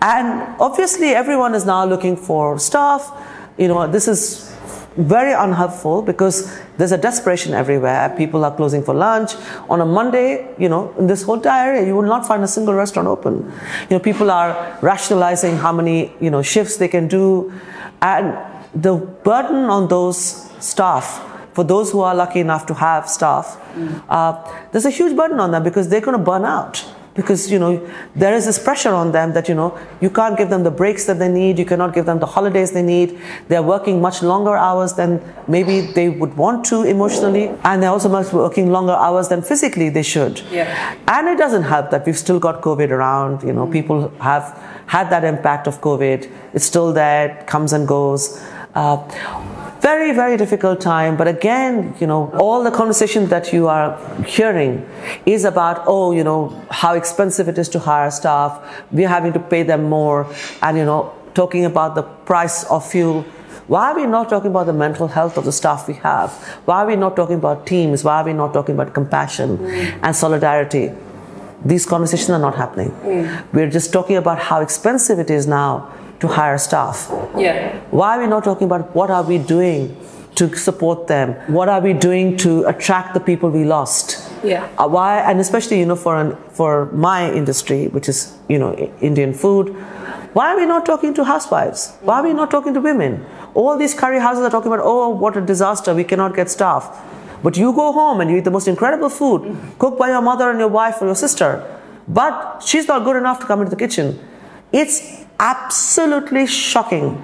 And 0.03 0.57
obviously, 0.61 1.09
everyone 1.09 1.55
is 1.55 1.65
now 1.65 1.85
looking 1.85 2.17
for 2.17 2.59
staff. 2.59 3.11
You 3.57 3.69
know, 3.69 3.87
this 3.87 4.09
is 4.09 4.54
very 4.97 5.33
unhelpful 5.33 6.03
because 6.03 6.59
there's 6.77 6.93
a 6.93 6.99
desperation 6.99 7.53
everywhere. 7.53 8.15
People 8.17 8.45
are 8.45 8.55
closing 8.55 8.83
for 8.83 8.95
lunch. 8.95 9.33
On 9.69 9.81
a 9.81 9.85
Monday, 9.85 10.55
you 10.59 10.69
know, 10.69 10.95
in 10.99 11.07
this 11.07 11.23
whole 11.23 11.45
area, 11.47 11.87
you 11.87 11.95
will 11.95 12.03
not 12.03 12.27
find 12.27 12.43
a 12.45 12.49
single 12.49 12.75
restaurant 12.75 13.09
open. 13.09 13.53
You 13.91 13.97
know, 13.97 13.99
people 13.99 14.31
are 14.31 14.79
rationalizing 14.83 15.57
how 15.57 15.73
many, 15.73 16.13
you 16.21 16.31
know, 16.31 16.43
shifts 16.43 16.77
they 16.77 16.89
can 16.89 17.09
do. 17.09 17.53
And 18.03 18.37
the 18.75 18.95
burden 18.97 19.65
on 19.65 19.89
those 19.89 20.51
staff, 20.65 21.23
for 21.53 21.65
those 21.65 21.91
who 21.91 22.01
are 22.01 22.15
lucky 22.15 22.41
enough 22.41 22.67
to 22.67 22.75
have 22.75 23.09
staff, 23.09 23.61
uh, 24.09 24.33
there's 24.73 24.85
a 24.85 24.91
huge 24.91 25.17
burden 25.17 25.41
on 25.41 25.51
them 25.51 25.63
because 25.63 25.89
they're 25.89 26.01
going 26.01 26.19
to 26.19 26.25
burn 26.25 26.45
out 26.45 26.85
because 27.15 27.51
you 27.51 27.59
know 27.59 27.73
there 28.15 28.35
is 28.35 28.45
this 28.45 28.59
pressure 28.59 28.93
on 28.93 29.13
them 29.13 29.33
that 29.33 29.49
you 29.49 29.55
know 29.55 29.79
you 30.01 30.11
can't 30.11 30.37
give 30.37 30.51
them 30.51 30.65
the 30.65 30.71
breaks 30.71 31.05
that 31.05 31.19
they 31.19 31.29
need 31.29 31.59
you 31.59 31.65
cannot 31.65 31.95
give 31.95 32.07
them 32.07 32.19
the 32.19 32.27
holidays 32.27 32.73
they 32.73 32.83
need 32.83 33.19
they're 33.49 33.63
working 33.63 34.01
much 34.01 34.23
longer 34.23 34.57
hours 34.57 34.95
than 34.95 35.21
maybe 35.47 35.81
they 35.81 36.09
would 36.09 36.37
want 36.37 36.65
to 36.65 36.83
emotionally 36.83 37.49
and 37.65 37.83
they're 37.83 37.91
also 37.91 38.09
much 38.09 38.33
working 38.33 38.71
longer 38.71 38.93
hours 38.93 39.29
than 39.29 39.43
physically 39.43 39.89
they 39.89 40.03
should 40.03 40.41
yeah. 40.51 40.97
and 41.09 41.29
it 41.29 41.39
doesn't 41.39 41.63
help 41.63 41.91
that 41.91 42.05
we've 42.07 42.19
still 42.19 42.41
got 42.41 42.63
covid 42.63 42.91
around 42.91 43.43
you 43.43 43.53
know 43.53 43.67
mm. 43.67 43.73
people 43.73 44.09
have 44.19 44.59
had 44.87 45.09
that 45.11 45.25
impact 45.25 45.67
of 45.67 45.81
covid 45.81 46.31
it's 46.53 46.65
still 46.65 46.93
there 46.93 47.29
it 47.31 47.47
comes 47.47 47.73
and 47.73 47.87
goes 47.87 48.43
uh, 48.75 48.97
very, 49.85 50.13
very 50.13 50.39
difficult 50.39 50.81
time. 50.81 51.15
But 51.15 51.29
again, 51.29 51.95
you 52.01 52.07
know, 52.07 52.31
all 52.41 52.65
the 52.65 52.71
conversation 52.71 53.27
that 53.29 53.53
you 53.53 53.69
are 53.69 53.89
hearing 54.25 54.89
is 55.27 55.45
about, 55.45 55.85
oh, 55.87 56.13
you 56.13 56.25
know, 56.25 56.43
how 56.71 56.95
expensive 56.95 57.49
it 57.49 57.59
is 57.59 57.69
to 57.75 57.79
hire 57.79 58.11
staff. 58.11 58.51
We're 58.91 59.13
having 59.17 59.35
to 59.35 59.41
pay 59.41 59.63
them 59.63 59.83
more. 59.91 60.27
And, 60.63 60.79
you 60.79 60.87
know, 60.87 61.13
talking 61.35 61.67
about 61.67 61.95
the 61.97 62.03
price 62.03 62.65
of 62.65 62.89
fuel. 62.91 63.27
Why 63.67 63.91
are 63.91 63.97
we 63.97 64.07
not 64.07 64.31
talking 64.31 64.51
about 64.51 64.67
the 64.67 64.73
mental 64.73 65.07
health 65.07 65.37
of 65.37 65.45
the 65.45 65.53
staff 65.53 65.87
we 65.87 65.95
have? 65.95 66.33
Why 66.65 66.77
are 66.83 66.87
we 66.87 66.97
not 66.97 67.15
talking 67.15 67.37
about 67.37 67.67
teams? 67.67 68.05
Why 68.05 68.23
are 68.23 68.25
we 68.25 68.33
not 68.33 68.55
talking 68.55 68.75
about 68.75 68.95
compassion 68.95 69.59
mm. 69.59 69.99
and 70.03 70.17
solidarity? 70.17 70.93
These 71.65 71.85
conversations 71.85 72.31
are 72.31 72.39
not 72.39 72.57
happening. 72.57 72.91
Mm. 72.91 73.53
We're 73.53 73.71
just 73.71 73.93
talking 73.93 74.17
about 74.17 74.39
how 74.39 74.61
expensive 74.61 75.19
it 75.19 75.31
is 75.31 75.47
now 75.47 75.93
to 76.21 76.29
hire 76.29 76.59
staff. 76.59 77.11
Yeah. 77.37 77.79
Why 77.91 78.17
are 78.17 78.21
we 78.21 78.27
not 78.27 78.45
talking 78.45 78.67
about 78.67 78.95
what 78.95 79.11
are 79.11 79.23
we 79.23 79.39
doing 79.39 79.97
to 80.37 80.55
support 80.57 81.07
them? 81.07 81.35
What 81.53 81.69
are 81.69 81.81
we 81.81 81.93
doing 81.93 82.37
to 82.39 82.65
attract 82.65 83.15
the 83.15 83.21
people 83.21 83.51
we 83.51 83.65
lost? 83.65 84.31
Yeah. 84.43 84.69
Uh, 84.79 84.89
why 84.89 85.21
and 85.21 85.41
especially 85.41 85.79
you 85.79 85.87
know 85.87 85.97
for 85.97 86.17
an, 86.17 86.37
for 86.51 86.87
my 86.93 87.33
industry, 87.33 87.89
which 87.89 88.09
is 88.09 88.37
you 88.49 88.59
know 88.59 88.75
Indian 89.01 89.33
food, 89.33 89.69
why 90.33 90.53
are 90.53 90.57
we 90.57 90.67
not 90.67 90.85
talking 90.85 91.15
to 91.15 91.25
housewives? 91.25 91.97
Why 92.01 92.21
are 92.21 92.25
we 92.25 92.33
not 92.33 92.51
talking 92.51 92.75
to 92.75 92.81
women? 92.81 93.25
All 93.55 93.77
these 93.79 93.95
curry 93.95 94.19
houses 94.19 94.45
are 94.45 94.51
talking 94.51 94.73
about 94.73 94.85
oh 94.85 95.09
what 95.11 95.37
a 95.37 95.41
disaster 95.41 95.95
we 95.95 96.05
cannot 96.05 96.35
get 96.35 96.51
staff. 96.51 97.01
But 97.43 97.57
you 97.59 97.73
go 97.75 97.93
home 97.93 98.21
and 98.21 98.31
you 98.31 98.39
eat 98.39 98.45
the 98.45 98.51
most 98.51 98.69
incredible 98.69 99.11
food 99.11 99.57
cooked 99.79 99.99
by 99.99 100.09
your 100.09 100.23
mother 100.23 100.51
and 100.51 100.59
your 100.59 100.69
wife 100.69 101.01
or 101.03 101.07
your 101.07 101.15
sister. 101.15 101.63
But 102.09 102.63
she's 102.63 102.89
not 102.89 103.05
good 103.05 103.17
enough 103.17 103.39
to 103.41 103.47
come 103.47 103.61
into 103.61 103.71
the 103.71 103.77
kitchen. 103.77 104.19
It's 104.75 105.25
absolutely 105.39 106.47
shocking. 106.49 107.23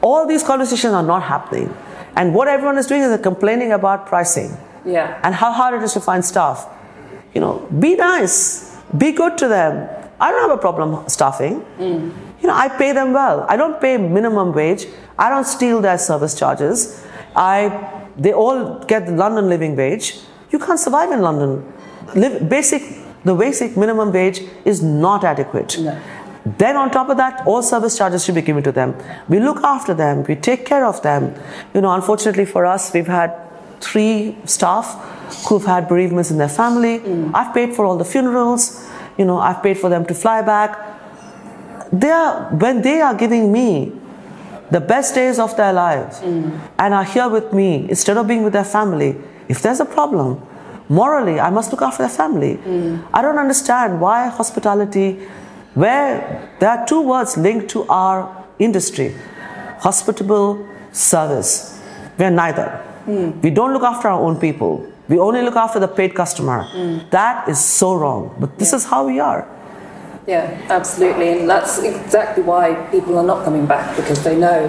All 0.00 0.26
these 0.26 0.42
conversations 0.42 0.94
are 0.94 1.02
not 1.02 1.22
happening. 1.22 1.74
And 2.16 2.34
what 2.34 2.48
everyone 2.48 2.78
is 2.78 2.86
doing 2.86 3.02
is 3.02 3.08
they're 3.08 3.18
complaining 3.18 3.72
about 3.72 4.06
pricing. 4.06 4.56
Yeah. 4.86 5.20
And 5.22 5.34
how 5.34 5.52
hard 5.52 5.74
it 5.74 5.82
is 5.84 5.92
to 5.92 6.00
find 6.00 6.24
staff. 6.24 6.66
You 7.34 7.42
know, 7.42 7.68
be 7.78 7.94
nice, 7.94 8.74
be 8.96 9.12
good 9.12 9.36
to 9.38 9.48
them. 9.48 9.88
I 10.18 10.30
don't 10.30 10.48
have 10.48 10.58
a 10.58 10.60
problem 10.60 11.06
staffing. 11.08 11.60
Mm. 11.78 12.14
You 12.40 12.48
know, 12.48 12.54
I 12.54 12.68
pay 12.68 12.92
them 12.92 13.12
well. 13.12 13.44
I 13.50 13.56
don't 13.56 13.78
pay 13.78 13.98
minimum 13.98 14.54
wage. 14.54 14.86
I 15.18 15.28
don't 15.28 15.44
steal 15.44 15.82
their 15.82 15.98
service 15.98 16.34
charges. 16.34 17.04
I 17.34 18.02
they 18.16 18.32
all 18.32 18.78
get 18.84 19.04
the 19.04 19.12
London 19.12 19.50
living 19.50 19.76
wage. 19.76 20.20
You 20.50 20.58
can't 20.58 20.80
survive 20.80 21.10
in 21.12 21.20
London. 21.20 21.70
Live, 22.14 22.48
basic 22.48 22.82
the 23.26 23.34
basic 23.34 23.76
minimum 23.76 24.12
wage 24.12 24.40
is 24.64 24.82
not 24.82 25.24
adequate. 25.24 25.76
No. 25.78 26.00
Then 26.46 26.76
on 26.76 26.92
top 26.92 27.08
of 27.08 27.16
that, 27.16 27.44
all 27.44 27.60
service 27.60 27.98
charges 27.98 28.24
should 28.24 28.36
be 28.36 28.42
given 28.42 28.62
to 28.62 28.70
them. 28.70 28.94
We 29.28 29.40
look 29.40 29.64
after 29.64 29.94
them, 29.94 30.22
we 30.22 30.36
take 30.36 30.64
care 30.64 30.86
of 30.86 31.02
them. 31.02 31.34
You 31.74 31.80
know, 31.80 31.90
unfortunately 31.90 32.44
for 32.46 32.64
us, 32.64 32.92
we've 32.94 33.08
had 33.08 33.34
three 33.80 34.36
staff 34.44 34.86
who've 35.48 35.64
had 35.64 35.88
bereavements 35.88 36.30
in 36.30 36.38
their 36.38 36.48
family. 36.48 37.00
Mm. 37.00 37.32
I've 37.34 37.52
paid 37.52 37.74
for 37.74 37.84
all 37.84 37.96
the 37.96 38.04
funerals. 38.04 38.88
You 39.18 39.24
know, 39.24 39.38
I've 39.38 39.60
paid 39.60 39.76
for 39.78 39.90
them 39.90 40.06
to 40.06 40.14
fly 40.14 40.40
back. 40.40 40.78
They 41.92 42.10
are 42.10 42.48
when 42.54 42.80
they 42.82 43.00
are 43.00 43.14
giving 43.14 43.50
me 43.50 43.92
the 44.70 44.80
best 44.80 45.14
days 45.14 45.38
of 45.40 45.56
their 45.56 45.72
lives 45.72 46.20
mm. 46.20 46.60
and 46.78 46.94
are 46.94 47.04
here 47.04 47.28
with 47.28 47.52
me 47.52 47.86
instead 47.88 48.16
of 48.16 48.28
being 48.28 48.44
with 48.44 48.52
their 48.52 48.64
family. 48.64 49.16
If 49.48 49.62
there's 49.62 49.80
a 49.80 49.84
problem, 49.84 50.42
morally, 50.88 51.40
I 51.40 51.50
must 51.50 51.72
look 51.72 51.82
after 51.82 52.04
their 52.04 52.16
family. 52.16 52.56
Mm. 52.56 53.08
I 53.12 53.22
don't 53.22 53.38
understand 53.38 54.00
why 54.00 54.28
hospitality 54.28 55.26
where 55.76 56.50
there 56.58 56.70
are 56.70 56.86
two 56.86 57.02
words 57.02 57.36
linked 57.36 57.68
to 57.68 57.86
our 57.88 58.44
industry 58.58 59.14
hospitable 59.78 60.66
service. 60.90 61.80
We're 62.18 62.30
neither. 62.30 62.82
Mm. 63.06 63.42
We 63.42 63.50
don't 63.50 63.72
look 63.72 63.82
after 63.82 64.08
our 64.08 64.20
own 64.20 64.40
people. 64.40 64.90
We 65.08 65.18
only 65.18 65.42
look 65.42 65.54
after 65.54 65.78
the 65.78 65.86
paid 65.88 66.14
customer. 66.14 66.64
Mm. 66.72 67.10
That 67.10 67.48
is 67.48 67.62
so 67.62 67.94
wrong. 67.94 68.34
But 68.40 68.58
this 68.58 68.72
yeah. 68.72 68.76
is 68.76 68.84
how 68.86 69.06
we 69.06 69.20
are. 69.20 69.46
Yeah, 70.26 70.60
absolutely. 70.70 71.28
And 71.28 71.48
that's 71.48 71.78
exactly 71.78 72.42
why 72.42 72.74
people 72.90 73.16
are 73.18 73.24
not 73.24 73.44
coming 73.44 73.66
back 73.66 73.94
because 73.96 74.24
they 74.24 74.36
know 74.36 74.66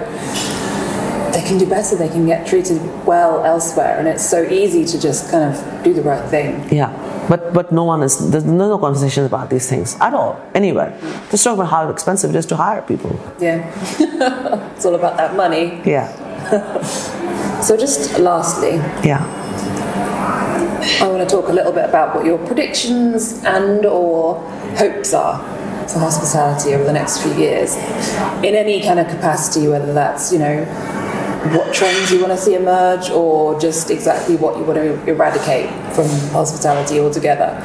they 1.32 1.42
can 1.42 1.58
do 1.58 1.66
better, 1.66 1.96
they 1.96 2.08
can 2.08 2.26
get 2.26 2.46
treated 2.46 2.80
well 3.04 3.44
elsewhere. 3.44 3.98
And 3.98 4.06
it's 4.06 4.24
so 4.24 4.42
easy 4.42 4.84
to 4.84 5.00
just 5.00 5.30
kind 5.30 5.52
of 5.52 5.82
do 5.82 5.92
the 5.92 6.02
right 6.02 6.28
thing. 6.30 6.68
Yeah. 6.70 6.92
But 7.28 7.52
but 7.52 7.72
no 7.72 7.84
one 7.84 8.02
is 8.02 8.30
there's 8.30 8.44
no 8.44 8.78
conversations 8.78 9.26
about 9.26 9.50
these 9.50 9.68
things 9.68 9.96
at 10.00 10.14
all 10.14 10.40
anywhere. 10.54 10.98
Just 11.30 11.44
talk 11.44 11.54
about 11.54 11.68
how 11.70 11.88
expensive 11.90 12.30
it 12.34 12.36
is 12.36 12.46
to 12.46 12.56
hire 12.56 12.82
people. 12.82 13.18
Yeah, 13.38 13.70
it's 14.74 14.86
all 14.86 14.94
about 14.94 15.16
that 15.18 15.36
money. 15.36 15.80
Yeah. 15.84 16.08
so 17.60 17.76
just 17.76 18.18
lastly. 18.18 18.76
Yeah. 19.04 19.20
I 21.00 21.06
want 21.06 21.28
to 21.28 21.36
talk 21.36 21.48
a 21.48 21.52
little 21.52 21.72
bit 21.72 21.84
about 21.84 22.14
what 22.14 22.24
your 22.24 22.38
predictions 22.46 23.44
and 23.44 23.84
or 23.84 24.40
hopes 24.76 25.12
are 25.12 25.38
for 25.88 25.98
hospitality 25.98 26.74
over 26.74 26.84
the 26.84 26.92
next 26.92 27.22
few 27.22 27.32
years 27.34 27.76
in 28.44 28.54
any 28.54 28.82
kind 28.82 28.98
of 28.98 29.08
capacity, 29.08 29.68
whether 29.68 29.92
that's 29.92 30.32
you 30.32 30.38
know 30.38 30.64
what 31.52 31.74
trends 31.74 32.10
you 32.10 32.20
want 32.20 32.32
to 32.32 32.36
see 32.38 32.54
emerge 32.54 33.10
or 33.10 33.58
just 33.60 33.90
exactly 33.90 34.36
what 34.36 34.56
you 34.58 34.64
want 34.64 34.78
to 34.78 35.10
eradicate 35.10 35.70
from 35.94 36.08
hospitality 36.30 37.00
altogether? 37.00 37.60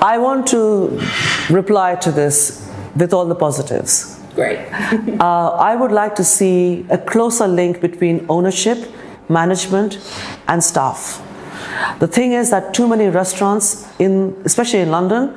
I 0.00 0.18
want 0.18 0.46
to 0.48 1.00
reply 1.50 1.96
to 1.96 2.12
this 2.12 2.68
with 2.96 3.12
all 3.12 3.26
the 3.26 3.34
positives. 3.34 4.20
Great. 4.34 4.58
uh, 5.20 5.50
I 5.50 5.76
would 5.76 5.92
like 5.92 6.14
to 6.16 6.24
see 6.24 6.84
a 6.90 6.98
closer 6.98 7.46
link 7.46 7.80
between 7.80 8.26
ownership, 8.28 8.78
management, 9.28 9.98
and 10.48 10.62
staff. 10.62 11.22
The 12.00 12.06
thing 12.06 12.32
is 12.32 12.50
that 12.50 12.74
too 12.74 12.88
many 12.88 13.08
restaurants, 13.08 13.88
in, 13.98 14.36
especially 14.44 14.80
in 14.80 14.90
London, 14.90 15.32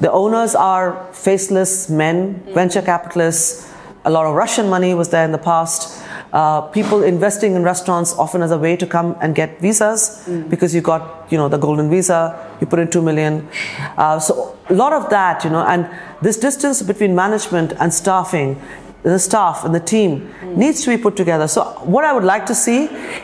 the 0.00 0.12
owners 0.12 0.54
are 0.54 1.10
faceless 1.12 1.88
men, 1.88 2.42
venture 2.52 2.82
capitalists. 2.82 3.72
A 4.04 4.10
lot 4.10 4.26
of 4.26 4.34
Russian 4.34 4.68
money 4.68 4.94
was 4.94 5.08
there 5.08 5.24
in 5.24 5.32
the 5.32 5.38
past. 5.38 6.02
Uh, 6.36 6.60
people 6.60 7.02
investing 7.02 7.54
in 7.54 7.62
restaurants 7.62 8.12
often 8.18 8.42
as 8.42 8.50
a 8.50 8.58
way 8.58 8.76
to 8.76 8.86
come 8.86 9.16
and 9.22 9.34
get 9.34 9.58
visas 9.58 10.22
mm. 10.26 10.46
because 10.50 10.74
you 10.74 10.82
got 10.82 11.02
you 11.32 11.38
know 11.38 11.48
the 11.48 11.56
golden 11.56 11.88
visa 11.88 12.20
you 12.60 12.66
put 12.66 12.78
in 12.78 12.90
2 12.90 13.00
million 13.00 13.48
uh, 13.96 14.18
so 14.18 14.54
a 14.68 14.74
lot 14.74 14.92
of 14.92 15.08
that 15.08 15.42
you 15.44 15.48
know 15.48 15.64
and 15.72 15.88
this 16.20 16.36
distance 16.36 16.82
between 16.82 17.14
management 17.14 17.72
and 17.80 17.94
staffing 18.00 18.60
the 19.02 19.18
staff 19.18 19.64
and 19.64 19.74
the 19.74 19.80
team 19.80 20.10
mm. 20.20 20.56
needs 20.58 20.82
to 20.82 20.90
be 20.94 20.98
put 21.02 21.16
together 21.16 21.48
so 21.48 21.64
what 21.94 22.04
i 22.04 22.12
would 22.12 22.28
like 22.34 22.44
to 22.44 22.54
see 22.54 22.80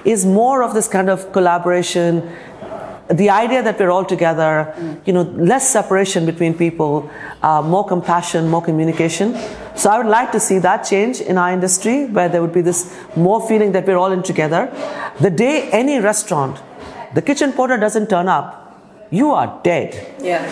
is 0.07 0.25
more 0.25 0.63
of 0.63 0.73
this 0.73 0.89
kind 0.89 1.11
of 1.11 1.31
collaboration 1.33 2.27
the 3.11 3.29
idea 3.31 3.63
that 3.63 3.79
we're 3.79 3.91
all 3.91 4.05
together, 4.05 4.75
you 5.05 5.13
know, 5.13 5.23
less 5.23 5.69
separation 5.69 6.25
between 6.25 6.55
people, 6.55 7.11
uh, 7.43 7.61
more 7.61 7.85
compassion, 7.85 8.49
more 8.49 8.63
communication. 8.63 9.35
So 9.75 9.91
I 9.91 9.99
would 9.99 10.07
like 10.07 10.33
to 10.33 10.41
see 10.41 10.59
that 10.59 10.85
change 10.85 11.21
in 11.21 11.39
our 11.39 11.53
industry 11.53 12.07
where 12.07 12.29
there 12.29 12.41
would 12.41 12.53
be 12.53 12.61
this 12.61 12.95
more 13.17 13.47
feeling 13.49 13.73
that 13.73 13.87
we're 13.87 13.97
all 13.97 14.13
in 14.13 14.23
together. 14.23 14.71
The 15.21 15.31
day 15.31 15.71
any 15.71 15.99
restaurant, 15.99 16.61
the 17.15 17.23
kitchen 17.23 17.53
porter 17.53 17.77
doesn't 17.77 18.09
turn 18.09 18.29
up, 18.29 18.63
you 19.11 19.31
are 19.33 19.61
dead. 19.63 20.17
Yeah. 20.21 20.43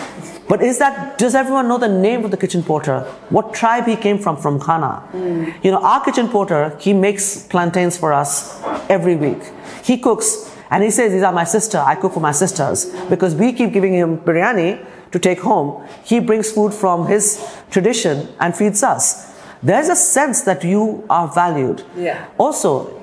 But 0.47 0.61
is 0.61 0.77
that, 0.77 1.17
does 1.17 1.33
everyone 1.33 1.67
know 1.67 1.77
the 1.77 1.87
name 1.87 2.23
of 2.23 2.31
the 2.31 2.37
kitchen 2.37 2.61
porter? 2.61 3.01
What 3.29 3.53
tribe 3.53 3.85
he 3.85 3.95
came 3.95 4.19
from, 4.19 4.37
from 4.37 4.59
Ghana? 4.59 5.03
Mm. 5.13 5.63
You 5.63 5.71
know, 5.71 5.81
our 5.81 6.03
kitchen 6.03 6.27
porter, 6.27 6.77
he 6.79 6.93
makes 6.93 7.47
plantains 7.47 7.97
for 7.97 8.13
us 8.13 8.61
every 8.89 9.15
week. 9.15 9.41
He 9.83 9.97
cooks 9.97 10.55
and 10.69 10.83
he 10.83 10.91
says, 10.91 11.11
These 11.11 11.23
are 11.23 11.33
my 11.33 11.43
sister. 11.43 11.79
I 11.79 11.95
cook 11.95 12.13
for 12.13 12.19
my 12.19 12.31
sisters. 12.31 12.85
Because 13.09 13.33
we 13.33 13.51
keep 13.51 13.73
giving 13.73 13.93
him 13.93 14.17
biryani 14.19 14.85
to 15.11 15.19
take 15.19 15.39
home. 15.39 15.85
He 16.03 16.19
brings 16.19 16.51
food 16.51 16.73
from 16.73 17.07
his 17.07 17.45
tradition 17.69 18.27
and 18.39 18.55
feeds 18.55 18.83
us. 18.83 19.31
There's 19.63 19.89
a 19.89 19.95
sense 19.95 20.41
that 20.43 20.63
you 20.63 21.05
are 21.09 21.27
valued. 21.27 21.83
Yeah. 21.95 22.25
Also, 22.37 23.01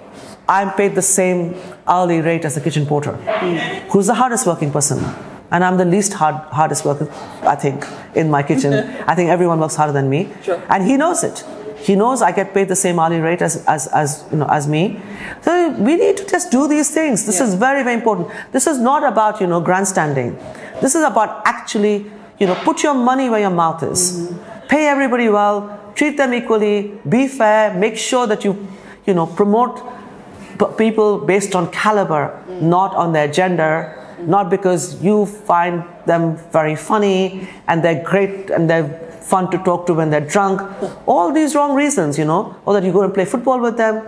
I'm 0.48 0.72
paid 0.72 0.94
the 0.94 1.02
same 1.02 1.54
hourly 1.86 2.20
rate 2.20 2.44
as 2.44 2.54
the 2.54 2.60
kitchen 2.60 2.86
porter, 2.86 3.12
mm. 3.12 3.58
who's 3.90 4.06
the 4.06 4.14
hardest 4.14 4.46
working 4.46 4.72
person. 4.72 4.98
And 5.50 5.64
I'm 5.64 5.76
the 5.76 5.84
least 5.84 6.12
hard, 6.14 6.34
hardest 6.52 6.84
worker, 6.84 7.08
I 7.42 7.54
think, 7.54 7.86
in 8.14 8.30
my 8.30 8.42
kitchen. 8.42 8.72
I 9.06 9.14
think 9.14 9.30
everyone 9.30 9.60
works 9.60 9.76
harder 9.76 9.92
than 9.92 10.10
me. 10.10 10.30
Sure. 10.42 10.62
And 10.68 10.84
he 10.84 10.96
knows 10.96 11.22
it. 11.22 11.44
He 11.78 11.94
knows 11.94 12.22
I 12.22 12.32
get 12.32 12.52
paid 12.52 12.68
the 12.68 12.76
same 12.76 12.98
hourly 12.98 13.20
rate 13.20 13.40
as, 13.40 13.64
as, 13.66 13.86
as, 13.88 14.24
you 14.32 14.38
know, 14.38 14.46
as 14.46 14.66
me. 14.66 15.00
So 15.42 15.70
we 15.70 15.96
need 15.96 16.16
to 16.16 16.26
just 16.26 16.50
do 16.50 16.66
these 16.66 16.90
things. 16.90 17.24
This 17.24 17.38
yeah. 17.38 17.46
is 17.46 17.54
very, 17.54 17.82
very 17.82 17.94
important. 17.94 18.28
This 18.52 18.66
is 18.66 18.78
not 18.78 19.04
about, 19.04 19.40
you 19.40 19.46
know, 19.46 19.60
grandstanding. 19.60 20.36
This 20.80 20.94
is 20.94 21.04
about 21.04 21.42
actually, 21.44 22.06
you 22.38 22.46
know, 22.46 22.54
put 22.64 22.82
your 22.82 22.94
money 22.94 23.28
where 23.28 23.40
your 23.40 23.50
mouth 23.50 23.82
is. 23.82 24.28
Mm-hmm. 24.28 24.66
Pay 24.68 24.86
everybody 24.86 25.28
well, 25.28 25.92
treat 25.94 26.16
them 26.16 26.32
equally, 26.32 26.92
be 27.08 27.26
fair, 27.26 27.74
make 27.74 27.96
sure 27.96 28.26
that 28.26 28.44
you, 28.44 28.68
you 29.06 29.14
know, 29.14 29.26
promote 29.26 29.82
people 30.76 31.18
based 31.18 31.54
on 31.54 31.70
caliber, 31.70 32.42
mm. 32.48 32.62
not 32.62 32.94
on 32.94 33.12
their 33.12 33.28
gender, 33.28 33.94
mm. 34.18 34.26
not 34.26 34.50
because 34.50 35.02
you 35.02 35.26
find 35.26 35.82
them 36.06 36.36
very 36.52 36.76
funny 36.76 37.48
and 37.66 37.82
they're 37.82 38.02
great 38.02 38.50
and 38.50 38.68
they're 38.68 38.88
fun 39.20 39.50
to 39.50 39.58
talk 39.58 39.86
to 39.86 39.94
when 39.94 40.10
they're 40.10 40.28
drunk. 40.28 40.60
All 41.06 41.32
these 41.32 41.54
wrong 41.54 41.74
reasons, 41.74 42.18
you 42.18 42.24
know, 42.24 42.56
or 42.64 42.74
that 42.74 42.84
you 42.84 42.92
go 42.92 43.02
and 43.02 43.12
play 43.12 43.24
football 43.24 43.60
with 43.60 43.76
them. 43.76 44.06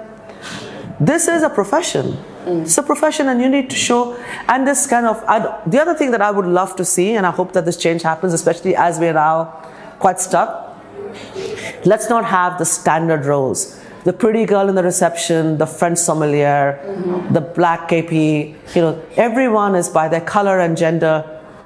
This 1.00 1.28
is 1.28 1.42
a 1.42 1.50
profession. 1.50 2.16
Mm. 2.44 2.62
It's 2.62 2.78
a 2.78 2.82
profession, 2.82 3.28
and 3.28 3.40
you 3.40 3.48
need 3.48 3.70
to 3.70 3.76
show. 3.76 4.16
And 4.48 4.66
this 4.66 4.86
kind 4.86 5.06
of 5.06 5.22
I'd, 5.26 5.70
the 5.70 5.80
other 5.80 5.94
thing 5.94 6.10
that 6.12 6.22
I 6.22 6.30
would 6.30 6.46
love 6.46 6.76
to 6.76 6.84
see, 6.84 7.14
and 7.14 7.26
I 7.26 7.30
hope 7.30 7.52
that 7.52 7.64
this 7.64 7.76
change 7.76 8.02
happens, 8.02 8.32
especially 8.32 8.74
as 8.76 8.98
we're 8.98 9.12
now 9.12 9.44
quite 9.98 10.20
stuck. 10.20 10.66
Let's 11.84 12.08
not 12.08 12.24
have 12.24 12.58
the 12.58 12.64
standard 12.64 13.24
roles 13.24 13.80
the 14.04 14.12
pretty 14.12 14.46
girl 14.46 14.68
in 14.68 14.74
the 14.74 14.82
reception, 14.82 15.58
the 15.58 15.66
French 15.66 15.98
sommelier, 15.98 16.80
mm-hmm. 16.82 17.34
the 17.34 17.40
black 17.40 17.88
KP, 17.88 18.54
you 18.74 18.82
know, 18.82 19.02
everyone 19.16 19.74
is 19.74 19.88
by 19.88 20.08
their 20.08 20.20
color 20.22 20.60
and 20.60 20.76
gender 20.76 21.24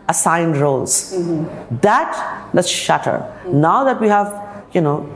assigned 0.08 0.56
roles. 0.56 1.14
Mm-hmm. 1.14 1.76
That 1.80 2.50
let's 2.52 2.68
shatter. 2.68 3.18
Mm-hmm. 3.18 3.60
Now 3.60 3.84
that 3.84 4.00
we 4.00 4.08
have, 4.08 4.64
you 4.72 4.80
know, 4.80 5.08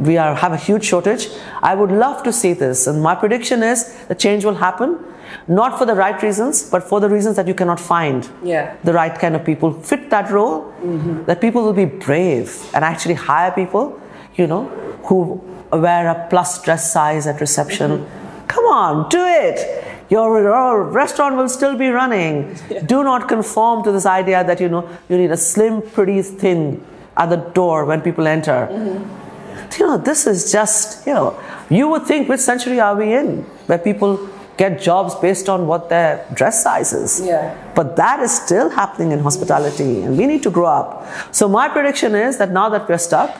we 0.00 0.16
are 0.16 0.34
have 0.34 0.52
a 0.52 0.56
huge 0.56 0.84
shortage. 0.84 1.28
I 1.62 1.74
would 1.74 1.90
love 1.90 2.22
to 2.24 2.32
see 2.32 2.52
this, 2.52 2.86
and 2.86 3.02
my 3.02 3.14
prediction 3.14 3.62
is 3.62 3.94
the 4.06 4.14
change 4.14 4.44
will 4.44 4.54
happen, 4.54 4.98
not 5.46 5.78
for 5.78 5.86
the 5.86 5.94
right 5.94 6.20
reasons, 6.22 6.62
but 6.70 6.82
for 6.82 7.00
the 7.00 7.08
reasons 7.08 7.36
that 7.36 7.46
you 7.46 7.54
cannot 7.54 7.78
find 7.78 8.28
yeah. 8.42 8.76
the 8.84 8.92
right 8.92 9.16
kind 9.18 9.36
of 9.36 9.44
people 9.44 9.72
fit 9.72 10.10
that 10.10 10.30
role. 10.30 10.62
Mm-hmm. 10.82 11.24
That 11.24 11.40
people 11.40 11.62
will 11.62 11.72
be 11.72 11.84
brave 11.84 12.70
and 12.74 12.84
actually 12.84 13.14
hire 13.14 13.50
people, 13.52 14.00
you 14.34 14.46
know, 14.46 14.64
who 15.04 15.40
wear 15.72 16.08
a 16.08 16.26
plus 16.28 16.62
dress 16.62 16.92
size 16.92 17.26
at 17.26 17.40
reception. 17.40 17.90
Mm-hmm. 17.90 18.46
Come 18.46 18.64
on, 18.64 19.08
do 19.08 19.24
it 19.24 19.86
your, 20.10 20.42
your 20.42 20.82
restaurant 20.82 21.36
will 21.36 21.48
still 21.48 21.76
be 21.76 21.88
running. 21.88 22.56
Yeah. 22.68 22.80
Do 22.82 23.04
not 23.04 23.28
conform 23.28 23.84
to 23.84 23.92
this 23.92 24.06
idea 24.06 24.42
that 24.44 24.60
you 24.60 24.68
know 24.68 24.88
you 25.08 25.16
need 25.16 25.30
a 25.30 25.36
slim, 25.36 25.82
pretty 25.82 26.20
thing 26.22 26.84
at 27.16 27.30
the 27.30 27.36
door 27.36 27.84
when 27.84 28.02
people 28.02 28.26
enter. 28.26 28.68
Mm-hmm. 28.70 29.29
You 29.78 29.86
know, 29.86 29.98
this 29.98 30.26
is 30.26 30.52
just 30.52 31.06
you 31.06 31.14
know. 31.14 31.38
You 31.70 31.86
would 31.88 32.04
think 32.04 32.28
which 32.28 32.40
century 32.40 32.80
are 32.80 32.96
we 32.96 33.12
in, 33.14 33.42
where 33.66 33.78
people 33.78 34.28
get 34.56 34.80
jobs 34.80 35.14
based 35.14 35.48
on 35.48 35.66
what 35.66 35.88
their 35.88 36.26
dress 36.34 36.62
size 36.62 36.92
is. 36.92 37.24
Yeah. 37.24 37.56
But 37.74 37.96
that 37.96 38.20
is 38.20 38.30
still 38.30 38.68
happening 38.68 39.12
in 39.12 39.20
hospitality, 39.20 40.02
and 40.02 40.18
we 40.18 40.26
need 40.26 40.42
to 40.42 40.50
grow 40.50 40.66
up. 40.66 41.06
So 41.34 41.48
my 41.48 41.68
prediction 41.68 42.14
is 42.14 42.38
that 42.38 42.50
now 42.50 42.68
that 42.70 42.88
we're 42.88 42.98
stuck, 42.98 43.30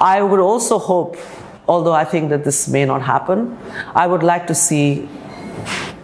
I 0.00 0.22
would 0.22 0.40
also 0.40 0.78
hope, 0.78 1.16
although 1.68 1.92
I 1.92 2.04
think 2.04 2.30
that 2.30 2.44
this 2.44 2.68
may 2.68 2.84
not 2.84 3.02
happen, 3.02 3.58
I 3.94 4.06
would 4.06 4.22
like 4.22 4.46
to 4.46 4.54
see 4.54 5.08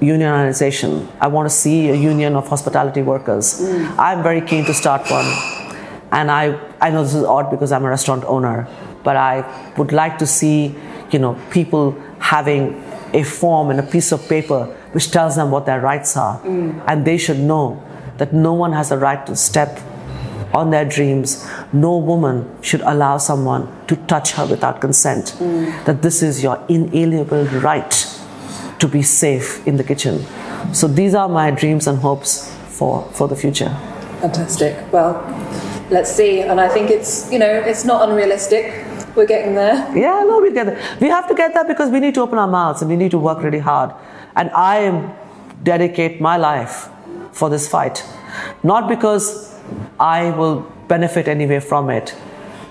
unionization. 0.01 1.07
I 1.21 1.29
want 1.29 1.49
to 1.49 1.55
see 1.55 1.89
a 1.91 1.95
union 1.95 2.37
of 2.37 2.49
hospitality 2.49 3.03
workers. 3.03 3.61
Mm. 3.61 3.95
I'm 3.99 4.23
very 4.23 4.41
keen 4.41 4.65
to 4.65 4.75
start 4.75 5.09
one. 5.11 5.27
And 6.11 6.31
I, 6.31 6.59
I 6.81 6.91
know 6.91 7.03
this 7.05 7.15
is 7.15 7.25
odd 7.25 7.51
because 7.51 7.73
I'm 7.73 7.85
a 7.85 7.89
restaurant 7.89 8.25
owner, 8.25 8.69
but 9.03 9.17
I 9.17 9.45
would 9.77 9.93
like 9.93 10.19
to 10.19 10.27
see, 10.27 10.75
you 11.11 11.19
know, 11.19 11.39
people 11.51 11.97
having 12.19 12.83
a 13.13 13.23
form 13.23 13.71
and 13.71 13.81
a 13.81 13.83
piece 13.83 14.13
of 14.13 14.27
paper 14.29 14.65
which 14.93 15.11
tells 15.11 15.37
them 15.37 15.51
what 15.51 15.67
their 15.67 15.81
rights 15.81 16.17
are. 16.17 16.41
Mm. 16.41 16.83
And 16.87 17.05
they 17.05 17.19
should 17.19 17.39
know 17.39 17.83
that 18.19 18.33
no 18.33 18.53
one 18.53 18.73
has 18.73 18.91
a 18.93 18.99
right 18.99 19.25
to 19.27 19.35
step 19.37 19.81
on 20.55 20.71
their 20.71 20.85
dreams. 20.85 21.47
No 21.73 21.97
woman 21.97 22.49
should 22.63 22.83
allow 22.83 23.19
someone 23.19 23.69
to 23.87 23.97
touch 23.97 24.33
her 24.33 24.47
without 24.47 24.81
consent. 24.81 25.35
Mm. 25.39 25.85
That 25.85 26.03
this 26.03 26.23
is 26.23 26.43
your 26.43 26.63
inalienable 26.69 27.45
right 27.61 28.09
to 28.79 28.89
be 28.89 29.03
safe 29.03 29.67
in 29.67 29.77
the 29.77 29.85
kitchen. 29.85 30.25
So 30.73 30.87
these 30.89 31.15
are 31.15 31.29
my 31.29 31.51
dreams 31.51 31.87
and 31.87 31.99
hopes 31.99 32.55
for, 32.69 33.03
for 33.13 33.29
the 33.29 33.37
future. 33.37 33.75
Fantastic. 34.21 34.93
Well, 34.93 35.23
let's 35.91 36.11
see. 36.11 36.41
And 36.41 36.61
I 36.61 36.69
think 36.69 36.91
it's, 36.91 37.31
you 37.33 37.39
know, 37.39 37.51
it's 37.51 37.85
not 37.85 38.09
unrealistic. 38.09 38.85
We're 39.15 39.27
getting 39.27 39.55
there. 39.55 39.75
Yeah, 39.97 40.25
no, 40.27 40.41
we 40.41 40.53
get 40.53 40.67
there. 40.67 40.99
We 41.01 41.09
have 41.09 41.29
to 41.29 41.35
get 41.35 41.55
there 41.55 41.65
because 41.65 41.91
we 41.91 42.01
need 42.01 42.15
to 42.15 42.23
open 42.23 42.39
our 42.39 42.49
mouths 42.49 42.83
and 42.83 42.91
we 42.91 42.97
need 42.97 43.11
to 43.11 43.19
work 43.19 43.43
really 43.43 43.59
hard. 43.59 43.95
And 44.37 44.51
I 44.55 45.15
dedicate 45.63 46.21
my 46.21 46.37
life 46.37 46.89
for 47.33 47.51
this 47.51 47.69
fight. 47.69 48.05
Not 48.63 48.89
because 48.89 49.59
I 50.01 50.31
will 50.31 50.61
benefit 50.89 51.29
anyway 51.29 51.61
from 51.61 51.91
it, 51.91 52.15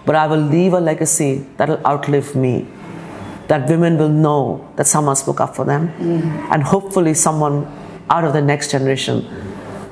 but 0.05 0.15
I 0.15 0.27
will 0.27 0.41
leave 0.41 0.73
a 0.73 0.81
legacy 0.81 1.45
that 1.57 1.69
will 1.69 1.85
outlive 1.85 2.35
me 2.35 2.67
that 3.51 3.67
women 3.67 3.97
will 3.97 4.09
know 4.09 4.65
that 4.77 4.87
someone 4.87 5.15
spoke 5.15 5.41
up 5.41 5.53
for 5.53 5.65
them. 5.65 5.89
Mm-hmm. 5.89 6.53
And 6.53 6.63
hopefully, 6.63 7.13
someone 7.13 7.67
out 8.09 8.23
of 8.23 8.31
the 8.31 8.41
next 8.41 8.71
generation 8.71 9.27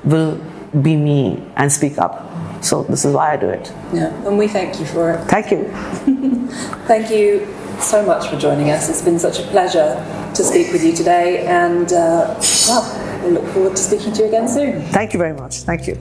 will 0.05 0.39
be 0.81 0.95
me 0.95 1.43
and 1.57 1.69
speak 1.69 1.97
up. 1.97 2.28
So 2.61 2.83
this 2.83 3.05
is 3.05 3.13
why 3.13 3.33
I 3.33 3.37
do 3.37 3.49
it. 3.49 3.71
Yeah, 3.93 4.27
and 4.27 4.37
we 4.37 4.47
thank 4.47 4.79
you 4.79 4.85
for 4.85 5.11
it. 5.11 5.23
Thank 5.25 5.51
you. 5.51 5.69
thank 6.87 7.09
you 7.09 7.47
so 7.79 8.05
much 8.05 8.27
for 8.27 8.37
joining 8.37 8.69
us. 8.71 8.89
It's 8.89 9.01
been 9.01 9.19
such 9.19 9.39
a 9.39 9.43
pleasure 9.43 9.95
to 10.35 10.43
speak 10.43 10.71
with 10.71 10.83
you 10.83 10.93
today, 10.93 11.45
and 11.45 11.91
uh, 11.93 12.39
well, 12.67 13.21
we 13.23 13.31
look 13.31 13.45
forward 13.53 13.75
to 13.75 13.81
speaking 13.81 14.13
to 14.13 14.23
you 14.23 14.27
again 14.27 14.47
soon. 14.47 14.81
Thank 14.91 15.13
you 15.13 15.19
very 15.19 15.33
much. 15.33 15.57
Thank 15.59 15.87
you. 15.87 15.97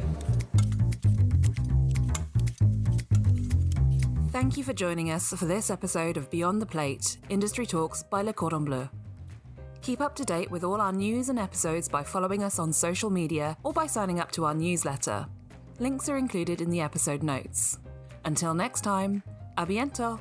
Thank 4.32 4.56
you 4.56 4.64
for 4.64 4.72
joining 4.72 5.11
us 5.11 5.30
for 5.30 5.46
this 5.46 5.70
episode 5.70 6.16
of 6.16 6.30
Beyond 6.30 6.62
the 6.62 6.66
Plate 6.66 7.18
Industry 7.28 7.66
Talks 7.66 8.02
by 8.02 8.22
Le 8.22 8.32
Cordon 8.32 8.64
Bleu. 8.64 8.88
Keep 9.82 10.00
up 10.00 10.14
to 10.16 10.24
date 10.24 10.50
with 10.50 10.64
all 10.64 10.80
our 10.80 10.92
news 10.92 11.28
and 11.28 11.38
episodes 11.38 11.88
by 11.88 12.02
following 12.02 12.42
us 12.42 12.59
on 12.59 12.72
social 12.72 13.11
media 13.11 13.56
or 13.62 13.72
by 13.72 13.86
signing 13.86 14.20
up 14.20 14.30
to 14.32 14.44
our 14.44 14.54
newsletter. 14.54 15.26
Links 15.81 16.09
are 16.09 16.16
included 16.16 16.61
in 16.61 16.70
the 16.70 16.81
episode 16.81 17.22
notes. 17.22 17.79
Until 18.24 18.53
next 18.53 18.81
time, 18.81 19.22
abiento! 19.57 20.18